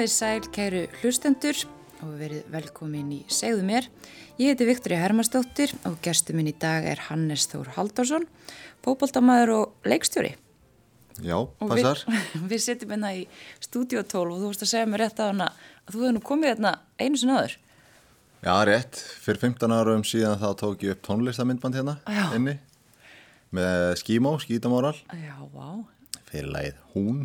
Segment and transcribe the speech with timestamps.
[0.00, 1.58] Komið sæl kæru hlustendur
[2.00, 3.84] og verið velkomin í Segðu mér.
[4.40, 8.24] Ég heiti Viktori Hermansdóttir og gerstu minn í dag er Hannes Þór Haldarsson,
[8.80, 10.30] fókbóltamæður og leikstjóri.
[11.20, 12.00] Já, Og passar.
[12.08, 13.26] Við, við setjum hérna í
[13.60, 16.24] stúdíu 12 og þú vorst að segja mér rétt að hana að þú hefði nú
[16.30, 17.58] komið hérna einu sinna aður.
[18.40, 19.02] Já, rétt.
[19.26, 22.24] Fyrir 15 árum síðan þá tók ég upp tónlistamindband hérna Já.
[22.40, 22.56] inni
[23.52, 25.84] með skímó, skítamóral, Já, vá.
[26.32, 27.22] fyrir lagið Hún.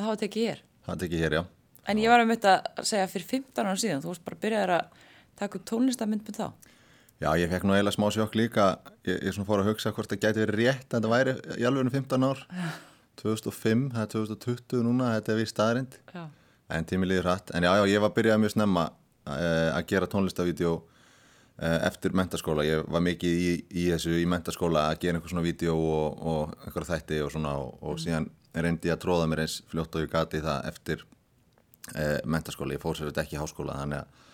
[0.00, 0.66] Það hafa tekið er.
[0.88, 1.44] Það tekið hér, já.
[1.88, 4.42] En ég var að mynda að segja fyrir 15 ára síðan, þú vorst bara að
[4.44, 5.06] byrja að
[5.38, 6.48] taka upp tónlistamindbund þá.
[7.18, 8.66] Já, ég fekk nú eiginlega smá sjokk líka.
[9.08, 11.64] Ég, ég svona fór að hugsa hvort það gæti verið rétt en það væri í
[11.66, 12.44] alveg 15 ár.
[13.18, 15.98] 2005, það er 2020 núna, þetta er við staðrind.
[16.14, 16.22] Já.
[16.76, 17.50] En tími líður hratt.
[17.56, 22.66] En já, já, ég var byrjað mjög snemma uh, að gera tónlistavídeó uh, eftir mentaskóla.
[22.68, 26.56] Ég var mikið í, í þessu í mentaskóla að gera einhver svona vídeo og, og
[26.66, 30.06] einhverja þætti og svona og, og síðan reyndi ég að tróða mér eins fljótt og
[30.06, 31.08] ég gati það eftir
[31.94, 32.76] uh, mentaskóla.
[32.76, 34.26] Ég fór sér þetta ekki í háskóla þannig að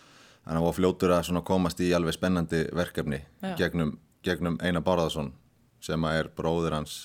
[0.44, 3.55] þannig að var fljótur að komast í alveg spennandi verkefni Já.
[3.56, 5.33] gegnum, gegnum Einar Bárðarsson
[5.84, 6.97] sem að er bróður hans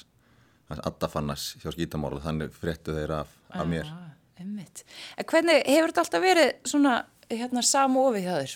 [0.69, 3.89] hans Addafannas hjá skítamála þannig fréttu þeir af, af mér.
[4.39, 6.93] En hvernig hefur þetta alltaf verið svona
[7.31, 8.55] hérna samofið hjá þér?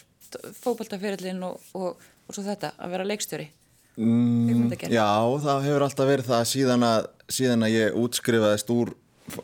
[0.63, 3.49] Fókbaltafyrirlin og, og, og svo þetta, að vera leikstjóri?
[3.93, 5.09] Mm, já,
[5.43, 8.93] það hefur alltaf verið það síðan að, síðan að ég útskrifaðist úr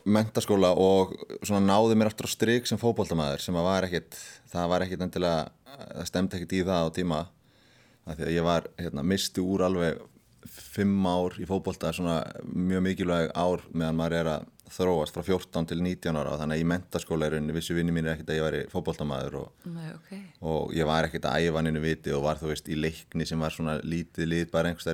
[0.03, 1.15] menntaskóla og
[1.63, 4.19] náði mér aftur á stryk sem fótboltamaður sem að var ekkit,
[4.51, 7.19] það var ekkit endilega, það stemdi ekkit í það á tíma.
[8.09, 9.99] Því að ég var, hérna, misti úr alveg
[10.49, 15.67] fimm ár í fótbolta svona mjög mikilvæg ár meðan maður er að þróast frá 14
[15.69, 16.37] til 19 ára.
[16.39, 19.69] Þannig að í mentaskóla er unni vissu vinni mínir ekkit að ég væri fótboltamaður og
[19.69, 20.11] Nei, ok.
[20.45, 23.41] og ég var ekkert að æfa nynnu viti og var þú veist í leikni sem
[23.41, 24.89] var svona lítið lít bara einhvers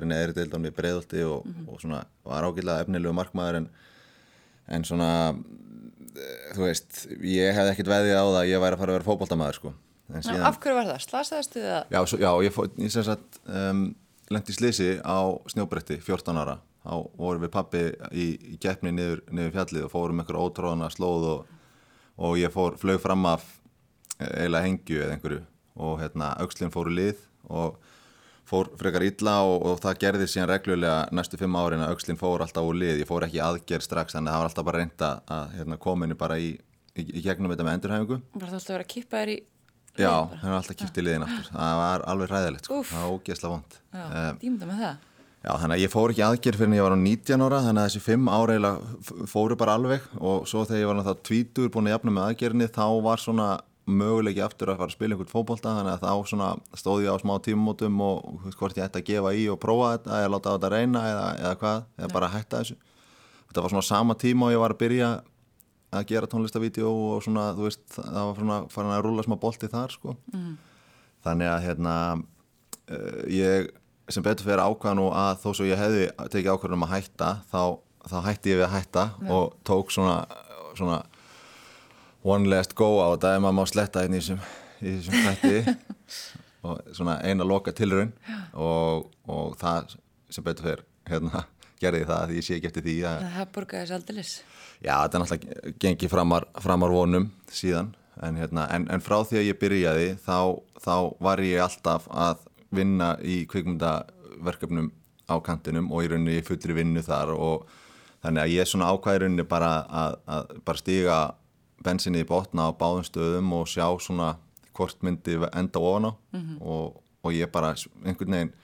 [4.68, 8.82] en, svona eh, þú veist, ég hefði ekkert veðið á það að ég væri að
[8.82, 9.74] fara að vera fótboltamaður sko
[10.14, 11.00] af hverju var það?
[11.02, 11.94] Slasaðistu þið að?
[11.96, 13.82] já, svo, já, ég, ég sem sagt um,
[14.30, 15.18] lendi slisi á
[15.50, 16.56] snjóbretti 14 ára,
[16.86, 17.82] þá vorum við pappi
[18.12, 21.52] í, í keppni niður, niður fjallið og fórum einhver ótróðana slóð og,
[22.22, 23.44] og ég fór, flög fram af
[24.20, 25.42] eh, eiginlega hengju eða einhverju
[25.76, 27.18] og hérna, aukslinn fóru lið
[27.50, 27.76] og
[28.46, 32.44] fór frekar illa og, og það gerði síðan reglulega næstu fimm árin að aukslinn fór
[32.44, 35.56] alltaf úr lið, ég fór ekki aðgerð strax að það var alltaf bara reynda að
[35.58, 36.52] hérna, kominu bara í,
[36.94, 39.36] í, í gegnum þetta með endurhæfingu Var það alltaf að vera að kippa þér í?
[39.96, 40.38] Já, liðið bara?
[40.44, 42.80] það var alltaf kipt í liðin aftur það var alveg ræðilegt, sko.
[42.90, 44.96] Það var ógeðslega vond Já, Eh, dýmda með það.
[45.46, 47.80] Já, þannig að ég fór ekki aðgerð fyrir en ég var á 19 ára þannig
[47.82, 51.22] að þessi fimm ára eiginlega f- fóru bara alveg og svo þegar ég var þá
[51.28, 53.46] tvítur búin að jafna með aðgerðinni þá var svona
[53.86, 57.22] möguleiki aftur að fara að spila einhvern fótbolta þannig að þá svona stóð ég á
[57.22, 60.54] smá tímumótum og veist hvort ég ætti að gefa í og prófa þetta eða láta
[60.56, 62.76] þetta reyna eða, eða hvað eða bara hætta þessu.
[63.46, 65.10] Þetta var svona sama tíma og ég var að byrja
[65.96, 69.70] að gera tónlistavídeó og svona þú veist það var svona farin að rúla smá bolti
[69.70, 70.16] þar sko.
[71.26, 73.70] Þannig að hérna uh, ég
[74.10, 77.30] sem betur fyrir ákvæða nú að þó svo ég hefði tekið ákvæðan um að hætta
[77.50, 77.62] þá,
[78.10, 80.18] þá hætti ég við að hætta og tók svona,
[80.78, 81.00] svona
[82.26, 84.40] one last go á þetta ef maður má sletta hérna í þessum,
[84.82, 85.76] í þessum hætti
[86.66, 88.12] og svona eina loka tilraun.
[88.58, 89.94] Og, og það
[90.32, 91.44] sem betur fyrir hérna
[91.80, 94.32] gerði það því ég sé ekki eftir því að Það borgaði þessi aldeilis.
[94.80, 97.94] Já, þetta er náttúrulega gengið framar, framar vonum síðan.
[98.24, 100.38] En, hérna, en, en frá því að ég byrjaði þá,
[100.80, 100.94] þá
[101.26, 104.88] var ég alltaf að vinna í kvikmyndaverkefnum
[105.28, 107.34] á kantinum og í rauninni fullri vinnu þar.
[107.36, 107.66] Og
[108.24, 111.18] þannig að ég svona ákvæði rauninni bara að, að bara stíga
[111.86, 114.34] bensinni í botna á báðum stöðum og sjá svona
[114.76, 116.12] hvort myndi enda ofan á.
[116.60, 117.74] Og, og ég bara
[118.04, 118.54] einhvern veginn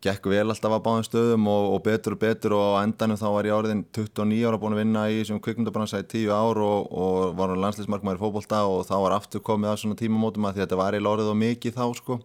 [0.00, 3.26] gekk vel alltaf á báðum stöðum og, og betur og betur og á endanum þá
[3.34, 6.88] var ég áriðin 29 ára búin að vinna í sem kvikmyndabransa í 10 ár og,
[6.88, 10.62] og var landsleismarkmaður í fótbolta og þá var aftur komið að svona tímamótum að því
[10.62, 12.18] að þetta var í lórið og mikið þá sko.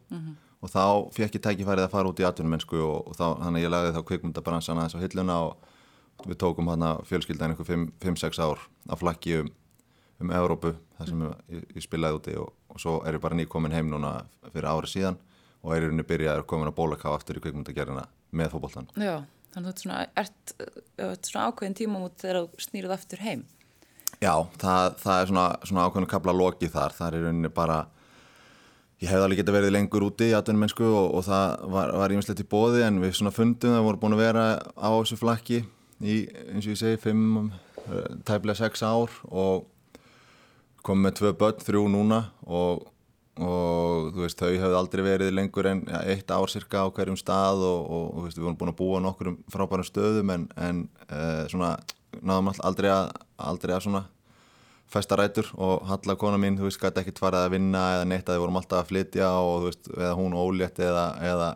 [0.63, 3.73] Og þá fekk ég tækifærið að fara út í atvinnumennsku og, og þá, þannig ég
[3.73, 7.67] lagði þá kvikmyndabransan aðeins á hilluna og við tókum hana fjölskyldan einhver
[8.01, 9.51] 5-6 ár að flakki um,
[10.23, 13.75] um Evrópu þar sem ég, ég spilaði úti og, og svo er ég bara nýkomin
[13.75, 14.17] heim núna
[14.51, 15.17] fyrir ári síðan
[15.65, 18.87] og er í rauninni byrjaður komin að bólaká aftur í kvikmyndagerðina með fótboltan.
[19.01, 19.25] Já,
[19.55, 20.55] þannig að svona, ert,
[21.01, 23.43] ert svona ákveðin tíma út þegar þú snýrið aftur heim.
[24.21, 24.31] Já,
[24.61, 27.81] það, það er svona, svona ákveðinu kapla loki þar, það er í rauninni bara
[29.03, 32.43] ég hefði alveg geta verið lengur úti í atvinnumennsku og, og það var, var ímislegt
[32.45, 34.45] í bóði en við svona fundum það voru búin að vera
[34.79, 35.61] á þessu flakki
[35.99, 36.15] í,
[36.53, 37.49] eins og ég segi, fimm,
[37.89, 39.65] eh, tæplega sex ár og
[40.85, 42.85] komum með tvö börn, þrjú núna og,
[43.41, 47.19] og þú veist, þau hefði aldrei verið lengur en ja, eitt ár cirka á hverjum
[47.19, 50.83] stað og, og þú veist, við vorum búin að búa nokkur frábærum stöðum en, en
[51.09, 51.75] uh, svona
[52.21, 53.09] náðum aldrei að,
[53.51, 54.05] aldrei að svona
[54.91, 58.29] festa rætur og Halla kona mín, þú veist, gæti ekkert farið að vinna eða neitt
[58.29, 61.49] að við vorum alltaf að flytja og þú veist, eða hún ólétt eða, eða,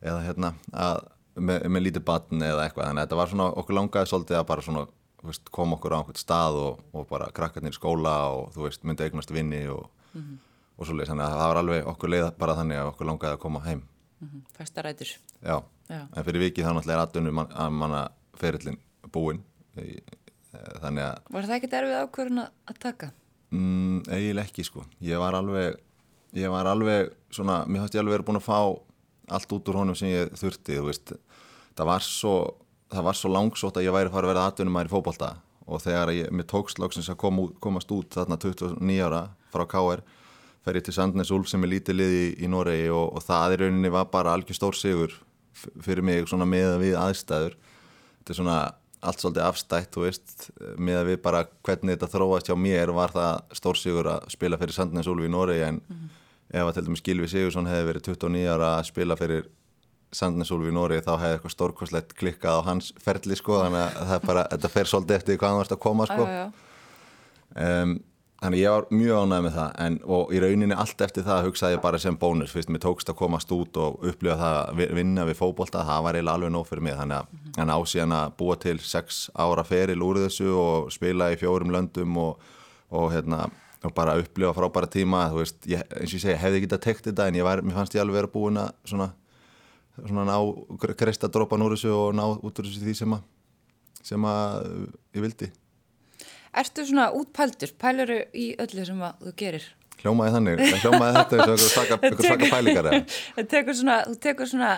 [0.00, 1.02] eða hérna, að,
[1.36, 4.48] með, með lítið batn eða eitthvað, þannig að þetta var svona, okkur langaði svolítið að
[4.48, 4.86] bara svona,
[5.28, 8.84] veist, koma okkur á einhvert stað og, og bara krakkarnir í skóla og þú veist,
[8.84, 10.38] myndi eignast vinni og, mm -hmm.
[10.78, 13.44] og svolítið, þannig að það var alveg okkur leið bara þannig að okkur langaði að
[13.44, 13.82] koma heim.
[14.20, 14.42] Mm -hmm.
[14.56, 15.18] Festa rætur.
[15.42, 15.62] Já.
[15.90, 18.02] Já, en fyrir vikið þá náttúrulega er aðdunum man, að manna
[18.38, 18.78] ferillin
[19.10, 19.40] búinn
[20.82, 23.10] þannig að Var það ekkert erfið ákvörðun að taka?
[23.50, 25.80] Mm, eiginlega ekki sko ég var alveg
[26.38, 28.60] ég var alveg svona, mér hætti alveg verið búin að fá
[29.34, 31.12] allt út úr honum sem ég þurfti þú veist,
[31.78, 32.34] það var svo
[32.90, 35.30] það var svo langsótt að ég væri farið að að er í fókbalta
[35.70, 39.22] og þegar ég, mér tókst lóksins að kom, komast út þarna 29 ára
[39.52, 40.02] frá K.R.
[40.64, 43.54] fer ég til Sandnes Ulf sem er lítið liði í, í Noregi og, og það
[43.54, 45.14] í rauninni var bara algjör stór sigur
[45.84, 48.58] fyrir mig svona með við aðstæður þetta er svona
[49.00, 53.56] allt svolítið afstætt, veist, með að við bara hvernig þetta þróast hjá mér var það
[53.56, 56.10] stórsigur að spila fyrir Sandnes Úlfi í Noregi en mm -hmm.
[56.50, 59.48] ef að til dæmis Gilvi Sigursson hefði verið 29 ára að spila fyrir
[60.12, 64.12] Sandnes Úlfi í Noregi þá hefði eitthvað stórkoslegt klikkað á hans ferli sko þannig að
[64.12, 66.26] það bara, þetta fer svolítið eftir hvað hann varst að koma sko.
[66.26, 66.46] Já, já.
[67.60, 67.98] Um,
[68.40, 71.74] Þannig ég var mjög ánægð með það en, og í rauninni allt eftir það hugsaði
[71.74, 75.26] ég bara sem bónus fyrst mér tókst að komast út og upplifa það að vinna
[75.28, 77.72] við fókbólta, það var eiginlega alveg nóg fyrir mig þannig að mm -hmm.
[77.76, 82.40] ásíðan að búa til sex ára feril úr þessu og spila í fjórum löndum og,
[82.88, 83.50] og, hérna,
[83.84, 87.04] og bara upplifa frábæra tíma veist, ég, eins og ég segja, hefði ekki þetta tekt
[87.04, 89.12] þetta en ég var, mér fannst ég alveg verið að svona,
[90.06, 90.36] svona ná
[90.98, 93.26] kreista drópan úr þessu og ná út úr þessu því sem að,
[94.12, 94.70] sem að
[95.16, 95.50] ég vildi.
[96.60, 99.68] Ertu svona útpæltur, pæluru í öllu sem þú gerir?
[100.00, 102.88] Hljómaði þannig, hljómaði þetta eins og einhver svaka pælingar
[103.36, 104.70] Þú tekur svona, þú tekur svona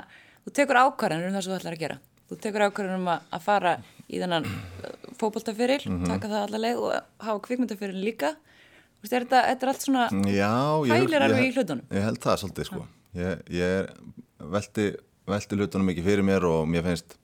[0.43, 1.99] þú tekur ákvarðanur um það sem þú ætlar að gera.
[2.29, 3.75] Þú tekur ákvarðanur um að, að fara
[4.09, 6.09] í þennan uh, fókbóltafyril mm -hmm.
[6.11, 8.35] taka það allaveg og hafa kvikmyndafyril líka.
[8.99, 10.53] Þú veist, þetta, er allt svona Já,
[10.89, 11.87] pælir alveg í hlutunum?
[11.91, 12.87] Ég held það svolítið sko.
[13.15, 13.89] Ég, ég
[14.39, 14.87] veldi,
[15.29, 17.19] veldi hlutunum ekki fyrir mér og mér finnst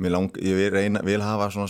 [0.00, 1.68] Lang, ég vil, reyna, vil hafa svona,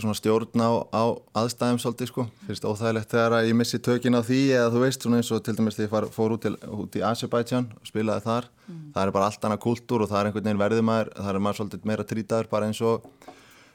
[0.00, 1.02] svona stjórn á, á
[1.38, 5.20] aðstæðum svolítið sko, fyrst óþægilegt þegar ég missi tökin á því eða þú veist svona
[5.20, 8.48] eins og til dæmis þegar ég fór út, til, út í Azerbaijan og spilaði þar,
[8.66, 8.80] mm.
[8.96, 11.40] það er bara allt annað kultúr og það er einhvern veginn verðið maður, það er
[11.46, 13.06] maður svolítið meira trítaður bara eins og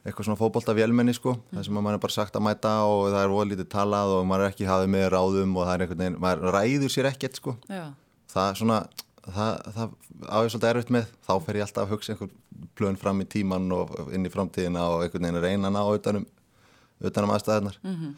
[0.03, 1.55] eitthvað svona fókbólta vélmenni sko, mm.
[1.55, 4.49] það sem maður er bara sagt að mæta og það er volítið talað og maður
[4.49, 7.55] er ekki hafið með ráðum og það er einhvern veginn, maður ræður sér ekkert sko,
[7.71, 7.85] Já.
[8.33, 8.85] það er svona
[9.35, 9.93] það, það
[10.27, 12.31] á ég svolítið erfitt með þá fer ég alltaf að hugsa einhver
[12.77, 16.25] plön fram í tíman og inn í framtíðina og einhvern veginn reyna ná utanum,
[17.03, 18.11] utanum aðstæðarnar mm -hmm.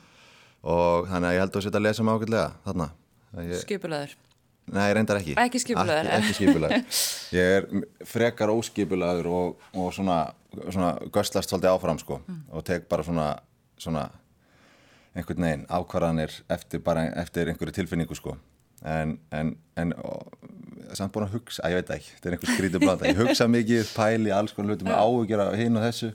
[0.73, 2.89] og þannig að ég held að setja að lesa mig ákveldlega þarna
[3.49, 3.61] ég...
[3.63, 4.15] Skipulaður?
[4.69, 6.05] Nei, reyndar ekki Ekki skipulaður?
[6.05, 6.83] Ekki, ekki skipulaður
[7.39, 7.67] Ég er
[8.05, 10.33] frekar óskipulaður og, og svona,
[10.69, 12.43] svona göstlast svolítið áfram sko mm.
[12.53, 13.31] og tek bara svona,
[13.77, 14.09] svona
[15.15, 16.83] einhvern veginn ákvarðanir eftir,
[17.17, 18.37] eftir einhverju tilfinningu sko
[18.85, 19.93] en, en, en
[20.95, 23.47] samt búin að hugsa, að ég veit ekki, þetta er einhver skrítið blanda, ég hugsa
[23.51, 26.11] mikið, pæli alls konar hlutum með áhugjur af hinn og þessu.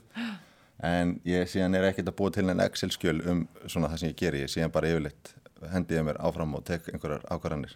[0.85, 4.17] En ég síðan er ekkert að búa til en Excel-skjöl um svona það sem ég
[4.19, 5.31] ger ég síðan bara yfirleitt
[5.71, 7.75] hendiði mér áfram og tek einhverjar ákvarðanir.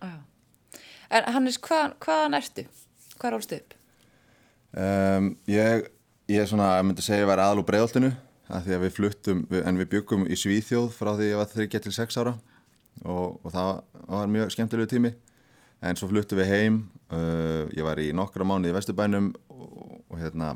[1.10, 2.66] En Hannes, hvað, hvaðan ertu?
[3.20, 3.78] Hvað rálstu upp?
[4.70, 5.88] Um, ég,
[6.30, 8.12] ég er svona, ég myndi segja að var aðal úr bregðoltinu
[8.50, 12.36] því að við fluttum, en við byggum í Svíþjóð frá því ég var 3-6 ára
[13.06, 13.70] og, og það
[14.08, 15.12] var mjög skemmtilegu tími.
[15.82, 16.80] En svo fluttum við heim
[17.14, 20.56] uh, ég var í nokkra mánu í Vesturbænum og, og hérna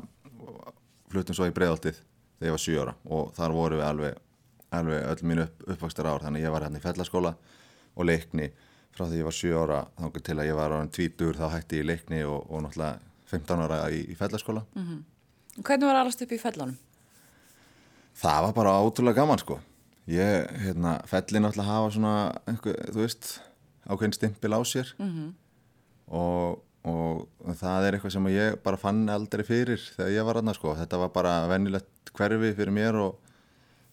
[1.12, 2.94] fluttum svo í Breðaltið þegar ég var 7 ára.
[3.08, 4.20] Og þar voru við alveg,
[4.76, 7.34] alveg öll mínu upp, uppvakstar ár þannig ég var hérna í fellaskóla
[7.94, 8.50] og leikni.
[8.94, 11.80] Frá því ég var 7 ára þá til að ég var ára 20 þá hætti
[11.80, 13.00] ég leikni og, og náttúrulega
[13.32, 14.66] 15 ára í, í fellaskóla.
[14.74, 15.04] Mm -hmm.
[15.62, 16.76] Hvernig var allast upp í fellanum?
[18.14, 19.58] Það var bara ótrúlega gaman sko
[20.10, 22.14] ég, hérna, fellin náttúrulega hafa svona
[22.50, 23.30] einhver, þú veist
[23.88, 25.32] ákveðin stimpil á sér mm -hmm.
[26.12, 30.54] og, og það er eitthvað sem ég bara fann aldrei fyrir þegar ég var aðna
[30.54, 30.74] sko.
[30.74, 33.18] þetta var bara vennilegt hverfi fyrir mér og,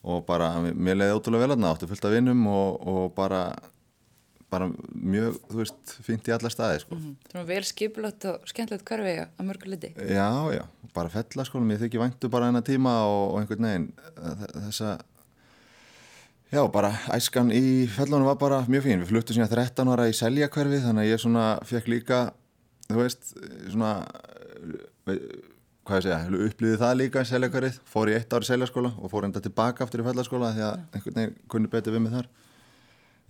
[0.03, 3.55] og bara mér leiði ótrúlega vel aðna áttu fullt af vinnum og, og bara
[4.51, 6.95] bara mjög, þú veist, fínt í alla staði sko.
[6.95, 7.33] mm -hmm.
[7.33, 11.77] Var vel skipilagt og skemmtilegt hverfi að mörgu liti Já, já, bara fella sko, mér
[11.77, 13.93] þykki væntu bara enna tíma og, og einhvern veginn
[14.67, 14.99] þessa
[16.51, 18.99] Já, bara æskan í fellunum var bara mjög fín.
[18.99, 22.17] Við fluttum síðan 13 ára í seljakverfi þannig að ég svona fekk líka,
[22.89, 23.29] þú veist,
[23.71, 23.91] svona,
[25.07, 26.17] hvað ég segja,
[26.49, 27.77] upplýði það líka í seljakverfið.
[27.93, 30.83] Fór í eitt ár í seljaskóla og fór enda tilbaka aftur í fellaskóla því að
[30.91, 32.29] einhvern veginn kunni betur við mig þar.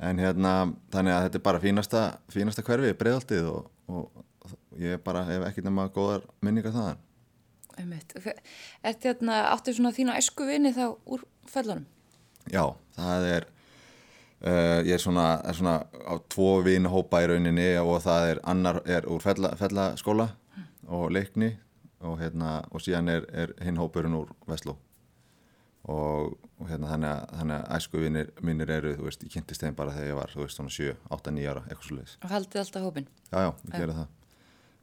[0.10, 0.58] En hérna,
[0.90, 5.70] þannig að þetta er bara fínasta, fínasta hverfi, breiðaltið og, og ég bara hef ekkert
[5.70, 7.08] nema góðar minningar þaðan.
[7.78, 11.86] Er þetta hérna, áttu svona þína æsku vini þá úr fellunum?
[12.50, 12.64] Já,
[12.98, 13.48] það er
[14.46, 18.82] uh, ég er svona, er svona á tvo vinahópa í rauninni og það er annar
[18.86, 20.32] er úr fella, fellaskóla
[20.92, 21.54] og leikni
[22.02, 24.78] og, hérna, og síðan er, er hinn hópurinn úr Vestló
[25.90, 29.64] og, og hérna þannig að, þannig að æsku vinnir mínir eru, þú veist, ég kynntist
[29.64, 32.18] þeim bara þegar ég var, þú veist, svona 7, 8, 9 ára, eitthvað svo leiðis.
[32.22, 33.08] Og haldið alltaf hópin?
[33.32, 34.10] Já, já, við gerum það.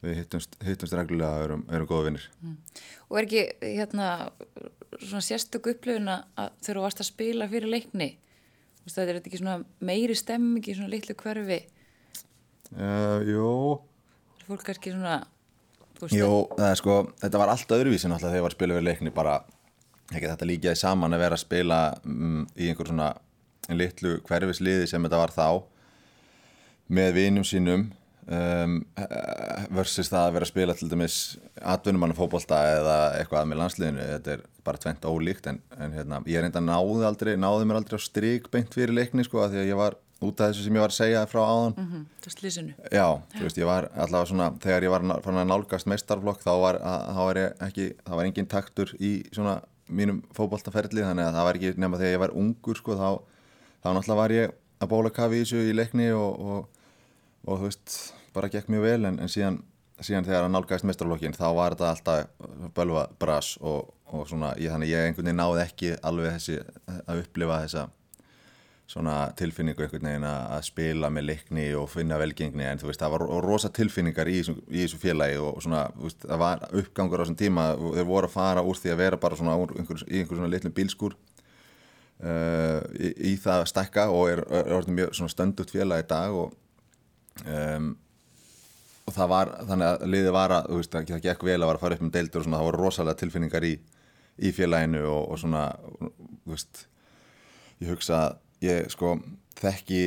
[0.04, 2.28] Við hittumst, hittumst reglulega og erum, erum góða vinnir.
[2.44, 2.56] Mm.
[3.08, 4.10] Og er ekki, hérna,
[5.00, 8.12] svona sérstöku upplöfun að þegar þú varst að spila fyrir leikni,
[8.86, 11.58] þetta er ekki svona meiri stemming í svona litlu hverfi?
[12.76, 13.50] Uh, jú.
[14.46, 15.18] Fólk er ekki svona...
[15.98, 19.40] Er sko, þetta var allt öðruvísin alltaf þegar ég var að spila fyrir leikni bara
[20.12, 23.08] ekki þetta líkaði saman að vera að spila um, í einhver svona
[23.74, 25.48] litlu hverfisliði sem þetta var þá
[26.94, 27.88] með vinum sínum
[28.28, 28.78] um,
[29.74, 31.18] versus það að vera að spila til dæmis
[31.74, 36.62] atvinnumannafóbolta eða eitthvað með landsliðinu þetta er bara tvent ólíkt en, en hérna, ég enda
[36.64, 39.80] náði aldrei náði mér aldrei á stryk beint fyrir leikni sko að því að ég
[39.80, 41.74] var út af þessu sem ég var að segja frá áðan.
[41.76, 43.06] Mm -hmm, Það slísinu Já,
[43.36, 46.78] þú veist, ég var allavega svona þegar ég var fann að nálgast meistarflokk þá var,
[46.82, 51.34] að, þá var ég ekki, þá var engin taktur í svona mínum fókbaltaferli þannig að
[51.34, 53.10] það var ekki nema þegar ég var ungur sko þá,
[53.82, 56.68] þá náttúrulega var ég að bóla kafi í þessu í leikni og, og,
[57.46, 57.96] og þú veist,
[58.34, 59.60] bara gekk mjög vel en, en síðan,
[60.00, 64.72] síðan þegar að nálgæðist mestralokkin þá var þetta alltaf bölva bras og, og svona, ég,
[64.72, 66.60] þannig ég einhvern veginn náði ekki alveg þessi
[67.04, 67.88] að upplifa þessa
[68.88, 73.14] svona tilfinningu einhvern veginn að spila með leikni og finna velgengni en þú veist það
[73.14, 77.40] var rosa tilfinningar í, í þessu félagi og svona veist, það var uppgangur á þessum
[77.42, 80.52] tíma þeir voru að fara úr því að vera bara svona einhver, í einhver svona
[80.54, 81.18] litlum bílskur
[82.24, 86.10] uh, í, í það að stekka og er, er, er mjög svona stöndugt félagi í
[86.14, 86.56] dag og
[87.44, 87.92] um,
[89.08, 91.84] og það var þannig að liðið var að veist, það gekk vel að vera að
[91.84, 93.74] fara upp um deildur og svona það voru rosalega tilfinningar í,
[94.38, 95.66] í félaginu og, og svona
[95.98, 96.86] þú veist
[97.82, 99.16] ég hugsa að ég sko
[99.58, 100.02] þekki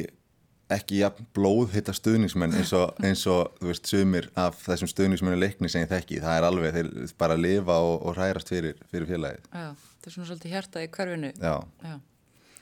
[0.71, 5.39] ekki jafn blóð hitta stuðningsmenn eins og, eins og þú veist sumir af þessum stuðningsmennu
[5.39, 6.21] leikni sem ég þekki.
[6.23, 9.49] Það er alveg þeir bara lifa og, og hrærast fyrir, fyrir félagið.
[9.51, 11.33] Já, það er svona svolítið hjarta í hverfinu.
[11.35, 11.97] Já, Já.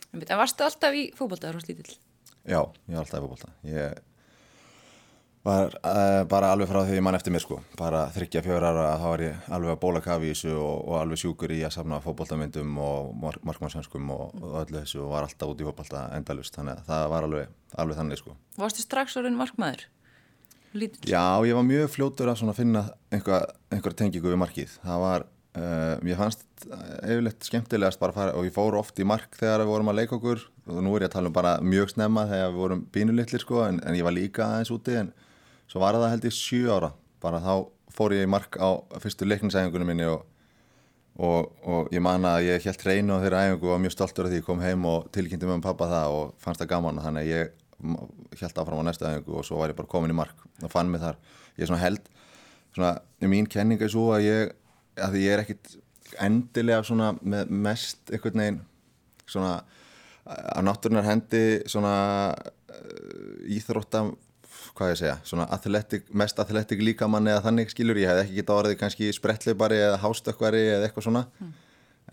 [0.10, 1.94] En varstu alltaf í fókbólta, Rós Lítill?
[2.50, 4.00] Já, ég var alltaf í fókbólta ég
[5.50, 7.60] var uh, bara alveg frá því ég mann eftir mér sko.
[7.80, 10.98] Bara þryggja fjögur ára þá var ég alveg að bóla kafi í þessu og, og
[11.02, 15.28] alveg sjúkur í að safna fókbóltamyndum og mark markmannshanskum og, og öllu þessu og var
[15.28, 18.36] alltaf út í fókbólta endalust þannig að það var alveg, alveg þannig sko.
[18.60, 19.88] Varstu strax orðin markmaður?
[20.74, 21.10] Lítill?
[21.10, 24.76] Já, ég var mjög fljótur að finna einhver, einhver tengingu við markið.
[24.84, 25.26] Það var,
[25.58, 29.64] uh, ég fannst yfirleitt skemmtilegast bara að fara og ég fór oft í mark þegar
[29.64, 30.44] við vorum að leika okkur.
[30.70, 33.64] Og nú er ég að tala um bara mjög snemma þegar við vorum bínulittlir sko
[33.66, 35.10] en, en ég var líka aðeins úti en
[35.70, 37.54] svo var það held ég 7 ára bara þá
[37.94, 40.26] fór ég í mark á fyrstu leiknisæfingunum minni og,
[41.18, 44.28] og, og ég man að ég held reynu á þeirra æfingu og var mjög stoltur
[44.28, 47.02] af því ég kom heim og tilkynnti með pappa það og fannst það gaman.
[47.04, 50.18] Þannig að ég held áfram á næsta æfingu og svo var ég bara komin í
[50.18, 51.20] mark og fann mig þar.
[51.58, 52.10] Ég er svona held
[52.76, 52.94] svona,
[53.26, 54.56] mín kenning er svo að ég
[55.00, 55.76] að ég er ekkit
[56.20, 58.64] endilega svona með mest einhvern veginn
[59.30, 59.60] svona
[60.30, 61.94] á náttúrunar hendi svona
[63.50, 64.14] íþróttam
[64.80, 68.56] hvað ég segja, svona athletic, mest athletic líkamann eða þannig skilur, ég hef ekki geta
[68.56, 71.50] orðið kannski sprettleipari eða hástökkvari eða eitthvað svona mm.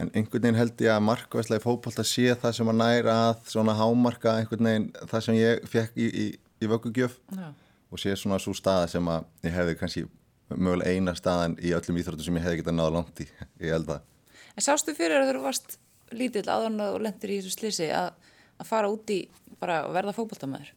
[0.02, 3.46] en einhvern veginn held ég að markværslega fókbalt að sé það sem að næra að
[3.54, 6.26] svona hámarka einhvern veginn það sem ég fekk í, í,
[6.62, 7.54] í vöggugjöf yeah.
[7.92, 10.06] og sé svona svo staða sem að ég hefði kannski
[10.50, 13.28] mögulega eina staðan í öllum íþróttum sem ég hefði getað náða langt í,
[13.64, 14.04] ég held að
[14.56, 15.74] En sástu fyrir að þú varst
[16.16, 18.14] lítill aðan og lendur í þessu slisi að,
[18.56, 19.26] að fara úti
[19.60, 20.70] bara að verða fókbaltamæður?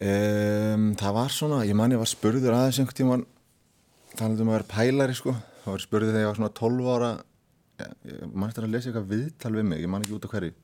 [0.00, 3.24] Um, það var svona, ég man ég var spurður aðeins einhvern tíman
[4.16, 5.34] þannig um að vera pælari sko.
[5.60, 7.10] Það var spurður þegar ég var svona 12 ára
[7.82, 10.32] ég, ég man eftir að lesa eitthvað viðtal við mig ég man ekki út af
[10.34, 10.54] hverju,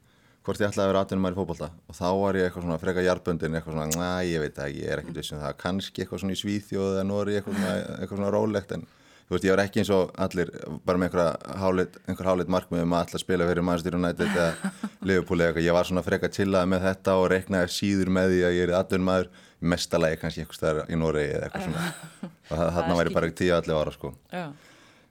[0.47, 2.81] hvort ég ætlaði að vera aðtunum maður í fókbalta og þá var ég eitthvað svona
[2.81, 6.23] freka hjartböndin eitthvað svona, næ ég veit ekki, ég er ekkert vissum það kannski eitthvað
[6.25, 8.87] svona í Svíþjóð eða Nóri eitthvað svona, eitthvað svona rólegt en
[9.27, 10.51] þú veist, ég var ekki eins og allir
[10.87, 14.71] bara með einhver hálit markmiðum að alltaf spila fyrir Manchester United eða
[15.09, 18.41] Liverpool eða eitthvað, ég var svona frekka chillaði með þetta og reiknaði síður með því
[18.47, 19.29] að ég er aðdun maður,
[19.67, 21.85] mestalagi kannski eitthvað stæðar í Noregi eða eitthvað svona.
[22.53, 24.13] Og þarna væri bara ekki tíu allir ára sko.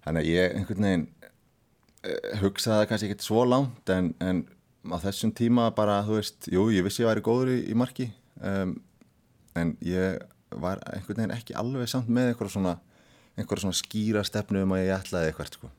[0.05, 4.43] Þannig að ég einhvern veginn uh, hugsaði kannski ekki svo langt en, en
[4.85, 8.07] á þessum tíma bara, þú veist, jú, ég vissi ég væri góður í, í marki.
[8.39, 8.77] Um,
[9.57, 10.21] en ég
[10.55, 12.77] var einhvern veginn ekki alveg samt með eitthvað svona
[13.35, 15.71] einhverja svona skýra stefnu um að ég ætlaði eitthvað sko.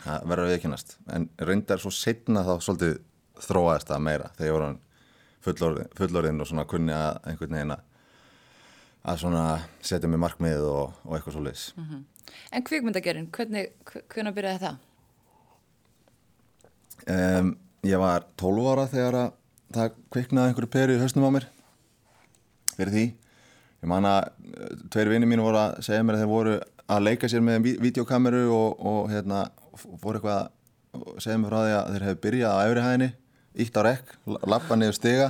[0.00, 2.96] það verður að viðkynast en reyndar svo setna þá svolítið
[3.44, 4.70] þróaðist það meira þegar ég voru
[5.44, 9.44] fullorðin, fullorðin og svona kunni að einhvern veginn að svona
[9.84, 12.02] setja mig markmið og, og eitthvað svo leiðis mm -hmm.
[12.50, 13.72] En kvikmyndagerinn, hvernig
[14.08, 14.76] hvernig byrjaði það?
[17.06, 19.32] Um, ég var 12 ára þegar að
[19.74, 21.46] það kviknaði einhverju peri í hausnum á mér
[22.76, 23.04] fyrir því
[23.84, 27.04] ég man að eh, tveir vinni mínu voru að segja mér að þeir voru að
[27.06, 29.44] leika sér með videokameru og, og hérna
[30.02, 33.10] voru eitthvað að segja mér frá því að þeir hefði byrjað á efri hæðinni
[33.54, 34.08] ítt á rekk,
[34.50, 35.28] lappa niður stiga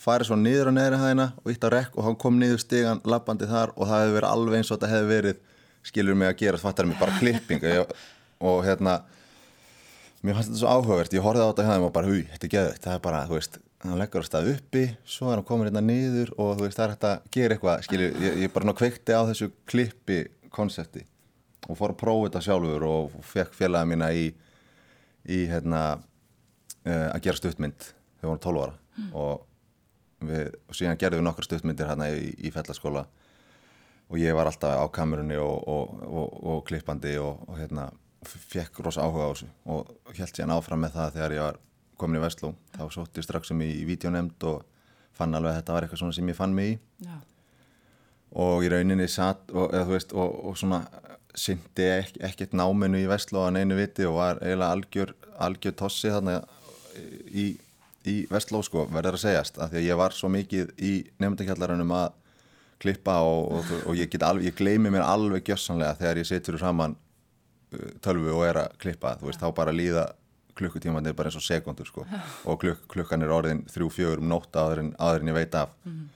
[0.00, 3.02] farið svo niður á neðri hæðina og ítt á rekk og hann kom niður stigan
[3.04, 5.42] lappandi þar og það hefði verið alveg eins og þetta hefði verið
[5.86, 7.62] skilur mig að gera, fattar mig, bara klipping.
[7.82, 7.92] Og,
[8.50, 8.98] og hérna
[10.24, 12.54] mér fannst þetta svo áhugavert, ég horfið á þetta hérna og bara, hú, þetta er
[12.56, 13.60] geðvitt, það er bara, þú veist
[13.90, 16.86] hann leggur á stað uppi, svo er hann komin hérna niður og þú veist, það
[16.86, 20.18] er hægt að gera eitthvað skilur, ég, ég bara ná kveikti á þessu klippi
[20.54, 21.04] konsepti
[21.66, 24.26] og fór að prófa þetta sjálfur og fekk félagið mína í,
[25.32, 29.12] í hérna uh, að gera stuttmynd þegar við vorum 12 ára mm.
[29.22, 29.44] og,
[30.30, 33.06] við, og síðan gerðum við nokkar stuttmyndir hérna í, í fellaskóla
[34.06, 37.90] og ég var alltaf á kamerunni og, og, og klippandi og hérna
[38.26, 41.58] fekk rosa áhuga á þessu og held síðan áfram með það þegar ég var
[42.00, 42.52] komin í Vestló.
[42.76, 44.64] Þá sótti ég strax um í, videonemnd og
[45.16, 46.78] fann alveg að þetta var eitthvað svona sem ég fann mig í.
[47.06, 47.16] Já.
[48.36, 50.82] og í rauninni satt og, eða, veist, og, og svona
[51.36, 55.14] syndi ek, ekkert náminu í Vestló að neinu viti og var eiginlega algjör,
[55.46, 56.40] algjör tossi þarna
[57.28, 57.46] í,
[58.08, 61.96] í Vestló sko verður að segjast af því að ég var svo mikið í nefndakjallarannum
[61.96, 62.14] að
[62.82, 67.90] klippa og, og ég, alveg, ég gleymi mér alveg gjössanlega þegar ég setur saman uh,
[68.04, 70.10] tölvu og er að klippa þú veist þá bara líða
[70.56, 72.04] klukkutíman er bara eins og sekundur sko.
[72.48, 75.54] Og kluk, klukkan er orðin þrjú fjögur um nótt aður en, aður en ég veit
[75.54, 75.72] af.
[75.84, 76.06] Mm -hmm.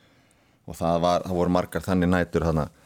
[0.66, 2.76] og það, var, það voru margar þannig nætur þannig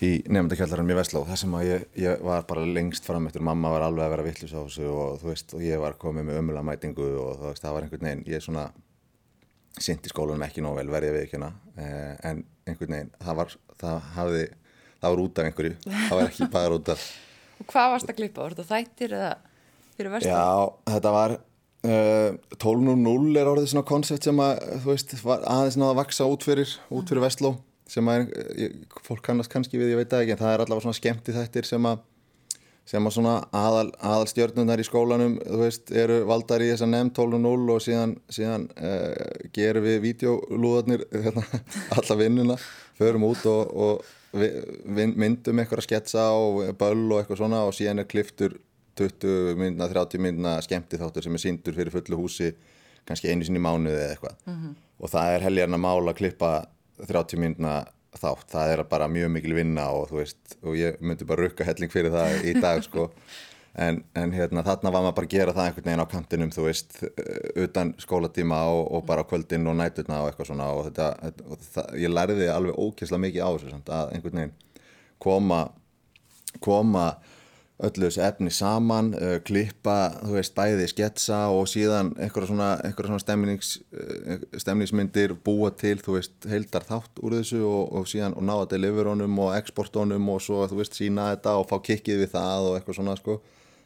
[0.00, 3.44] í nefndakjallarum í Vesla og það sem að ég, ég var bara lengst fram eftir.
[3.44, 6.24] Mamma var alveg að vera vittlus á þessu og þú veist og ég var komið
[6.24, 8.70] með ömulega mætingu og þú veist það var einhvern veginn, ég er svona
[9.78, 13.36] sint í skólanum ekki nóg vel verðið við ekki hana eh, en einhvern veginn það
[13.36, 14.46] var, það hafði,
[15.02, 15.76] það var út af einhverju.
[15.84, 17.06] Það var ekki bara út af
[17.60, 18.40] Og hvað varst að klippa?
[18.42, 19.32] Var þetta þættir eða
[20.00, 20.34] fyrir vestan?
[20.34, 25.94] Já, þetta var uh, 12.0 er orðið svona koncept sem að, þú veist, aðeins náða
[25.94, 27.56] að vaksa út fyrir, út fyrir vestló
[27.90, 31.00] sem að, ég, fólk kannast kannski við, ég veit ekki en það er allavega svona
[31.00, 32.06] skemmti þættir sem að
[32.90, 36.92] sem að svona aðal, aðal stjórnunar í skólanum, þú veist, eru valdar í þess að
[36.94, 41.44] nefn 12.0 og síðan, síðan uh, gerum við videolúðarnir hérna,
[41.94, 42.56] alla vinnuna,
[42.98, 47.76] förum út og, og við, myndum eitthvað að sketsa og böll og eitthvað svona og
[47.76, 48.58] síðan er kliftur
[49.00, 52.52] 20 minna, 30 minna skemmti þáttur sem er síndur fyrir fullu húsi
[53.08, 54.36] kannski einu sinni mánuði eða eitthvað.
[54.46, 54.74] Mm -hmm.
[55.00, 56.52] og það er helgarna mál að klippa
[57.00, 57.74] 30 minna
[58.16, 61.64] þátt, það er bara mjög mikil vinna og þú veist, og ég myndi bara rukka
[61.64, 63.10] helling fyrir það í dag sko.
[63.70, 66.64] En, en hérna þarna var maður bara að gera það einhvern veginn á kantinum, þú
[66.64, 67.04] veist
[67.54, 70.72] utan skólatíma og, og bara kvöldin og nætutna og eitthvað svona.
[70.74, 74.56] Og þetta, og það, ég lærði alveg ókysla mikið á þessu samt, að einhvern veginn
[75.22, 75.60] koma
[76.58, 77.12] koma
[77.86, 83.12] öllu þessu efni saman, uh, klippa, þú veist, bæði sketsa og síðan einhverja svona, einhverja
[83.12, 88.36] svona stemnings, uh, stemningsmyndir búa til, þú veist, heildar þátt úr þessu og, og síðan
[88.36, 92.24] og ná að deliverónum og exportónum og svo, þú veist, sína þetta og fá kikkið
[92.24, 93.40] við það og eitthvað svona, sko.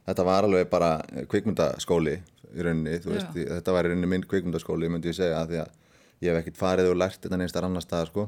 [0.05, 0.91] Þetta var alveg bara
[1.33, 3.51] kvikmyndaskóli í rauninni, þú veist, Já.
[3.57, 6.91] þetta var í rauninni minn kvikmyndaskóli, myndi ég segja, því að ég hef ekkert farið
[6.91, 8.27] og lært þetta neins þar annar stað, sko.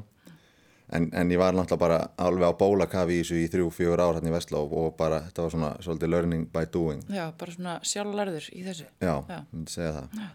[0.87, 4.15] En, en ég var náttúrulega bara alveg á bólakafi í þessu í þrjú, fjögur ár
[4.15, 7.01] hérna í Vestló og bara þetta var svona svolítið learning by doing.
[7.11, 8.87] Já, bara svona sjálflærður í þessu.
[9.03, 10.21] Já, ég myndi segja það.
[10.21, 10.29] Já.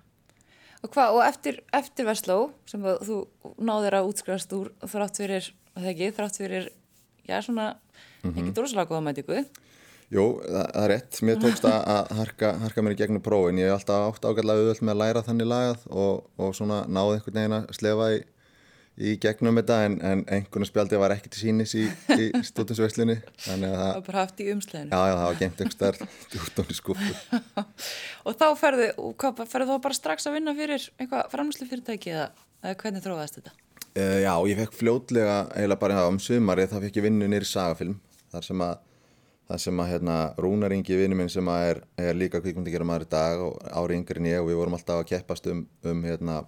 [0.82, 2.38] Og hvað, og eftir, eftir Vestló
[2.68, 3.18] sem þú
[3.64, 6.68] náðir að útskrifast úr þrátt fyrir, það ekki, þrátt fyrir,
[7.28, 8.38] já svona, mm -hmm.
[8.42, 9.44] ekki droslega góða mætíku.
[10.12, 11.20] Jú, það, það er rétt.
[11.24, 13.58] Mér tókst að harka, harka mér í gegnum prófin.
[13.62, 17.14] Ég hef alltaf átt ágæðlega auðvöld með að læra þannig lagað og, og svona náði
[17.16, 18.18] einhvern veginn að slefa í
[19.00, 23.64] í gegnum þetta en, en einhvern spjaldi var ekki til sínis í, í stúdinsveslunni það
[23.64, 26.04] var bara haft í umsleginu já, já, það var gemt einhver starf
[26.42, 27.14] út á skúfu
[28.28, 28.90] og þá ferðu
[29.48, 33.56] ferðu þá bara strax að vinna fyrir eitthvað framlýslu fyrirtæki eða, eða hvernig þróaðist þetta?
[33.92, 37.98] Uh, já, ég fekk fljótlega eiginlega bara um sumari þá fekk ég vinnu nýri sagafilm
[38.32, 38.78] þar sem að,
[39.48, 43.08] þar sem að hérna, Rúnar Ingi vinnu minn sem er, er líka kvíkmundi gera maður
[43.08, 46.04] í dag og ári yngri en ég og við vorum alltaf að keppast um, um
[46.08, 46.42] hérna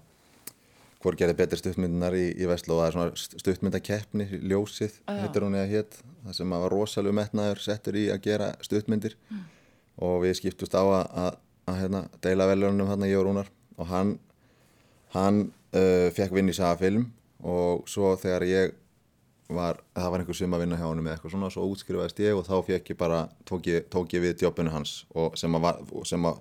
[1.04, 2.80] hvort gerði betri stuttmyndunar í, í Vestló?
[2.80, 7.98] Það er svona stuttmyndakeppni, ljósið hittur hún eða hitt, það sem var rosalega metnaður settur
[8.00, 9.18] í að gera stuttmyndir.
[9.30, 9.42] Mm.
[10.04, 11.34] og við skiptust á að, að,
[11.70, 13.50] að hérna, deila velunum hérna og Rúnar.
[13.78, 14.16] Og hann
[15.14, 17.08] hann uh, fekk vinn í sagafilm
[17.44, 18.74] og svo þegar ég
[19.54, 22.38] var, það var einhver sum að vinna hjá hann með eitthvað svona, svo útskrifaðist ég
[22.38, 25.84] og þá fekk ég bara, tók ég, tók ég við jobbinu hans og sem að,
[26.08, 26.40] sem að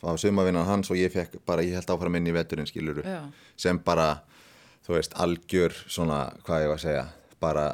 [0.00, 3.04] það var sumavinnan hans og ég fekk bara, ég held áfram inn í veturinn skiluru,
[3.04, 3.22] Já.
[3.56, 4.22] sem bara
[4.86, 7.06] þú veist, algjör svona hvað ég var að segja,
[7.40, 7.66] bara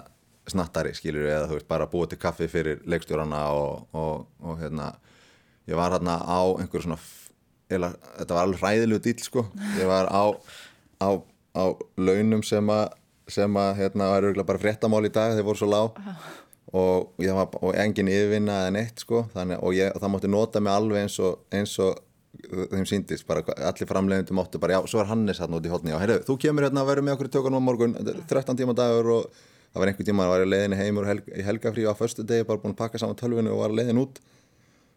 [0.47, 4.93] snattari skiluru, eða þú veist, bara búið til kaffi fyrir leikstjórarna og, og, og hérna
[5.67, 7.01] ég var hérna á einhverju svona
[7.71, 9.43] eða, þetta var alveg hræðilegu dýl sko.
[9.81, 10.25] Ég var á,
[11.03, 11.09] á,
[11.59, 11.65] á
[11.99, 12.87] launum sem að
[13.27, 15.97] sem að hérna var örgulega bara fréttamál í dag þeir voru svo lág.
[16.77, 20.62] Og, var, og engin yfirvinna eða neitt sko þannig, og, ég, og það mátti nota
[20.62, 22.01] mig alveg eins og, eins og
[22.73, 25.93] þeim síndist, bara allir framleiðandi máttu bara, já, svo er Hannes hann út í hodni
[25.95, 28.77] já, heyrðu, þú kemur hérna að vera með okkur í tökunum á morgun 13 tíma
[28.77, 32.25] dagur og það var einhver tíma að vera leiðinni heimur helg, í helgafrí á förstu
[32.27, 34.23] degi, bara búin að pakka saman tölvinu og var leiðin út.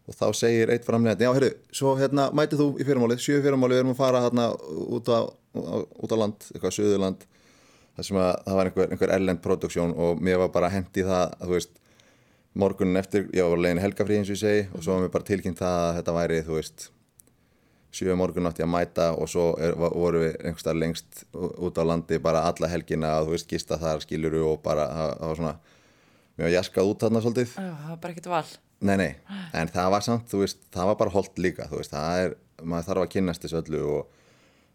[0.08, 3.76] Og þá segir eitt framleiðandi, já, heyrðu, svo hérna mætið þú í fyrirmálið, sjö fyrirmálið,
[3.76, 4.46] við erum að fara hérna
[4.96, 5.20] út á,
[6.00, 7.26] út á land, eitthvað söðurland
[8.00, 11.34] þar sem að það var einhver, einhver erlend produksjón og mér var bara hendi það
[11.36, 11.76] að þú veist
[12.60, 15.28] morgunin eftir, já, var legin helgafrí eins og ég segi og svo var mér bara
[15.28, 16.86] tilkynnt það að þetta væri þú veist
[17.94, 22.20] sjö morgun átti að mæta og svo er, voru við einhverstað lengst út á landi
[22.22, 25.54] bara alla helgina að þú veist gista þar skiluru og bara það var svona
[26.40, 27.54] var jaskað út þarna svolítið.
[27.56, 28.44] Það var bara ekkert val.
[28.80, 29.10] Nei, nei,
[29.60, 32.36] en það var samt, þú veist, það var bara holdt líka, þú veist, það er,
[32.64, 34.22] maður þarf að kynast þessu öllu og,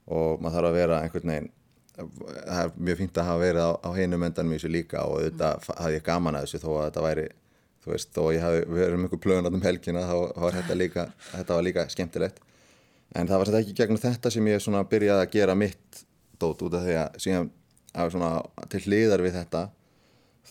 [0.05, 1.53] og maður þarf að vera einhvern veginn
[1.95, 5.21] það er mjög fínt að hafa verið á, á heinum endanum í þessu líka og
[5.23, 7.25] þetta hafði ég gaman að þessu þó að þetta væri
[7.85, 11.05] þú veist, að ég hafi verið um einhver plöðun um helgina þá var þetta líka
[11.31, 12.41] þetta var líka skemmtilegt
[13.13, 16.05] en það var þetta ekki gegnum þetta sem ég svona byrjaði að gera mitt
[16.41, 17.51] dót út af því að síðan
[17.95, 18.31] að svona
[18.71, 19.61] til hliðar við þetta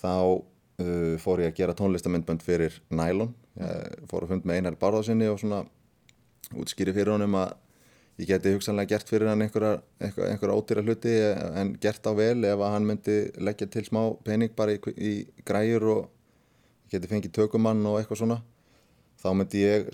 [0.01, 3.35] þá uh, fór ég að gera tónlistamindbönd fyrir Nylon.
[3.61, 5.63] Ég fór að fund með einar barðásinni og svona
[6.59, 7.55] útskýri fyrir honum að
[8.19, 11.15] ég geti hugsanlega gert fyrir hann einhverja, einhverja ódýra hluti
[11.59, 15.15] en gert á vel ef að hann myndi leggja til smá pening bara í, í
[15.47, 16.03] græur og
[16.93, 18.41] geti fengið tökumann og eitthvað svona.
[19.23, 19.89] Þá myndi ég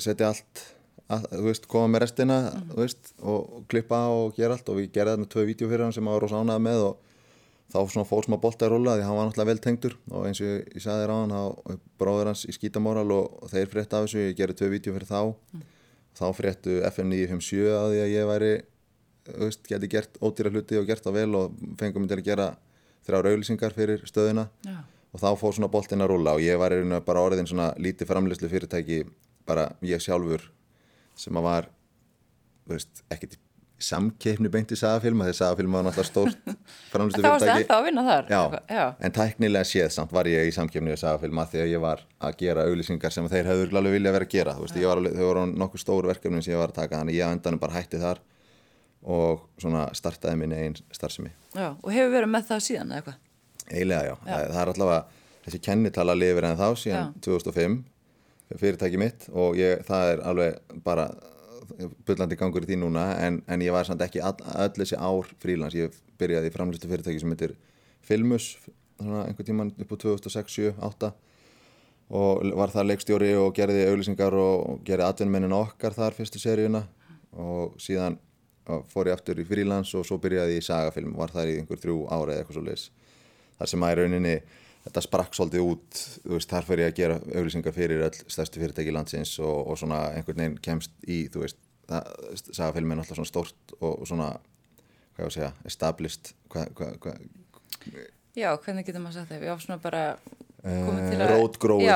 [0.00, 0.64] setja allt
[1.12, 2.74] að, veist, koma með restina mm.
[2.78, 6.08] veist, og, klippa og gera allt og við gerðum þarna tvö vídeo fyrir hann sem
[6.08, 7.10] að var ánað með og
[7.72, 10.42] þá svona fór smá bolta í rulla því hann var náttúrulega vel tengdur og eins
[10.42, 14.00] og ég, ég sagði þér á hann þá bróður hans í skítamóral og þeir frétta
[14.00, 15.70] af þessu, ég gerði tvö vídeo fyrir þá mm
[16.18, 18.52] þá fréttu FM 957 að því að ég væri
[19.40, 22.48] veist, geti gert ódýra hluti og gert það vel og fengum mig til að gera
[23.06, 24.80] þrjá rauglýsingar fyrir stöðuna Já.
[25.12, 26.74] og þá fór svona boltin að rulla og ég var
[27.06, 29.04] bara orðin svona lítið framleyslu fyrirtæki
[29.48, 30.44] bara ég sjálfur
[31.18, 31.70] sem að var
[32.70, 33.38] veist, ekkert
[33.82, 36.52] samkeppni beint í sagafilma þegar sagafilma var náttúrulega stórt
[36.92, 37.24] framlýstu fyrirtæki.
[37.24, 38.28] Það varst ennþá að vinna þar.
[38.30, 38.42] Já,
[38.76, 38.84] Já.
[39.06, 42.66] en tæknilega séð samt var ég í samkeppni í sagafilma þegar ég var að gera
[42.68, 44.54] auðlýsingar sem þeir hefur alveg viljað vera að gera.
[44.60, 47.36] Veist, alveg, þau voru nokkuð stóru verkefni sem ég var að taka þannig ég að
[47.38, 48.22] endanum bara hætti þar
[49.02, 51.32] og svona startaði minni einn starfsemi.
[51.56, 53.18] Já, og hefur verið með það síðan eða eitthvað?
[53.72, 54.28] Eilega já, já.
[54.28, 55.02] Það, það er allavega
[55.42, 57.22] þessi kennitala lifir en þá síðan já.
[57.26, 57.80] 2005
[58.60, 61.08] fyrirtæki mitt og ég, það er alveg bara
[62.06, 65.28] byllandi gangur í því núna en, en ég var samt ekki all, öll þessi ár
[65.42, 67.56] frílans, ég byrjaði í framlistu fyrirtæki sem heitir
[68.02, 68.56] Filmus
[69.02, 71.12] svona einhver tíman upp á 2006-2008
[72.12, 76.82] og var það leikstjóri og gerði auðlýsingar og gerði atvinnmennin okkar þar fyrstu seríuna.
[77.32, 78.18] Og síðan
[78.92, 81.80] fór ég aftur í frílans og svo byrjaði ég í sagafilm, var þar í einhver
[81.80, 82.90] þrjú ára eða eitthvað svo leiðis
[83.56, 84.34] þar sem að í rauninni
[84.86, 88.94] þetta sprakk svolítið út, þú veist, þar fyrir að gera auðlýsingar fyrir öll stærstu fyrirtæki
[88.94, 91.60] landsins og, og svona einhvern veginn kemst í, þú veist,
[92.48, 94.32] sagafilmin er alltaf svona stórt og svona,
[95.14, 99.42] hvað ég að segja, established, hvað, hvað, hvað Já, hvernig getur maður sagt það?
[99.44, 100.02] Já, svona bara
[100.62, 101.88] rótgróið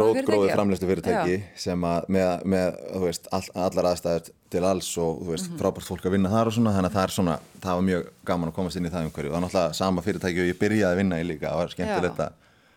[0.00, 1.42] rótgróið framlegslu fyrirtæki já.
[1.60, 5.60] sem að með, með veist, all, allar aðstæður til alls og veist, mm -hmm.
[5.60, 8.48] frábært fólk að vinna þar og svona þannig að það svona, það var mjög gaman
[8.48, 10.92] að komast inn í það umhverju og það er náttúrulega sama fyrirtæki og ég byrjaði
[10.92, 12.32] að vinna í líka, það var skemmtilegt að,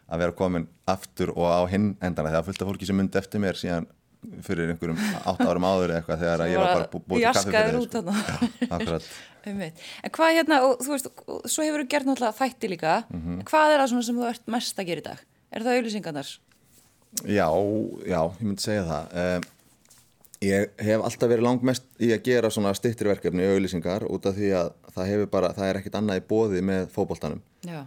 [0.08, 3.56] að vera komin aftur og á hinn endana þegar fylgta fólki sem myndi eftir mér
[3.56, 3.88] síðan
[4.44, 9.00] fyrir einhverjum átt árum áður eitthvað þegar ég var bara til kaffi fyrir sko.
[9.48, 11.06] En hvað hérna, og þú veist,
[11.48, 13.44] svo hefur þú gert náttúrulega þætti líka, mm -hmm.
[13.48, 15.20] hvað er það sem þú ert mest að gera í dag?
[15.52, 16.32] Er það auðlýsingarnar?
[17.24, 17.48] Já,
[18.06, 19.14] já, ég myndi segja það.
[19.18, 19.46] Uh,
[20.44, 24.52] ég hef alltaf verið langt mest í að gera svona stittirverkefni auðlýsingar út af því
[24.60, 27.44] að það hefur bara, það er ekkit annað í bóði með fókbóltanum.
[27.66, 27.86] Já.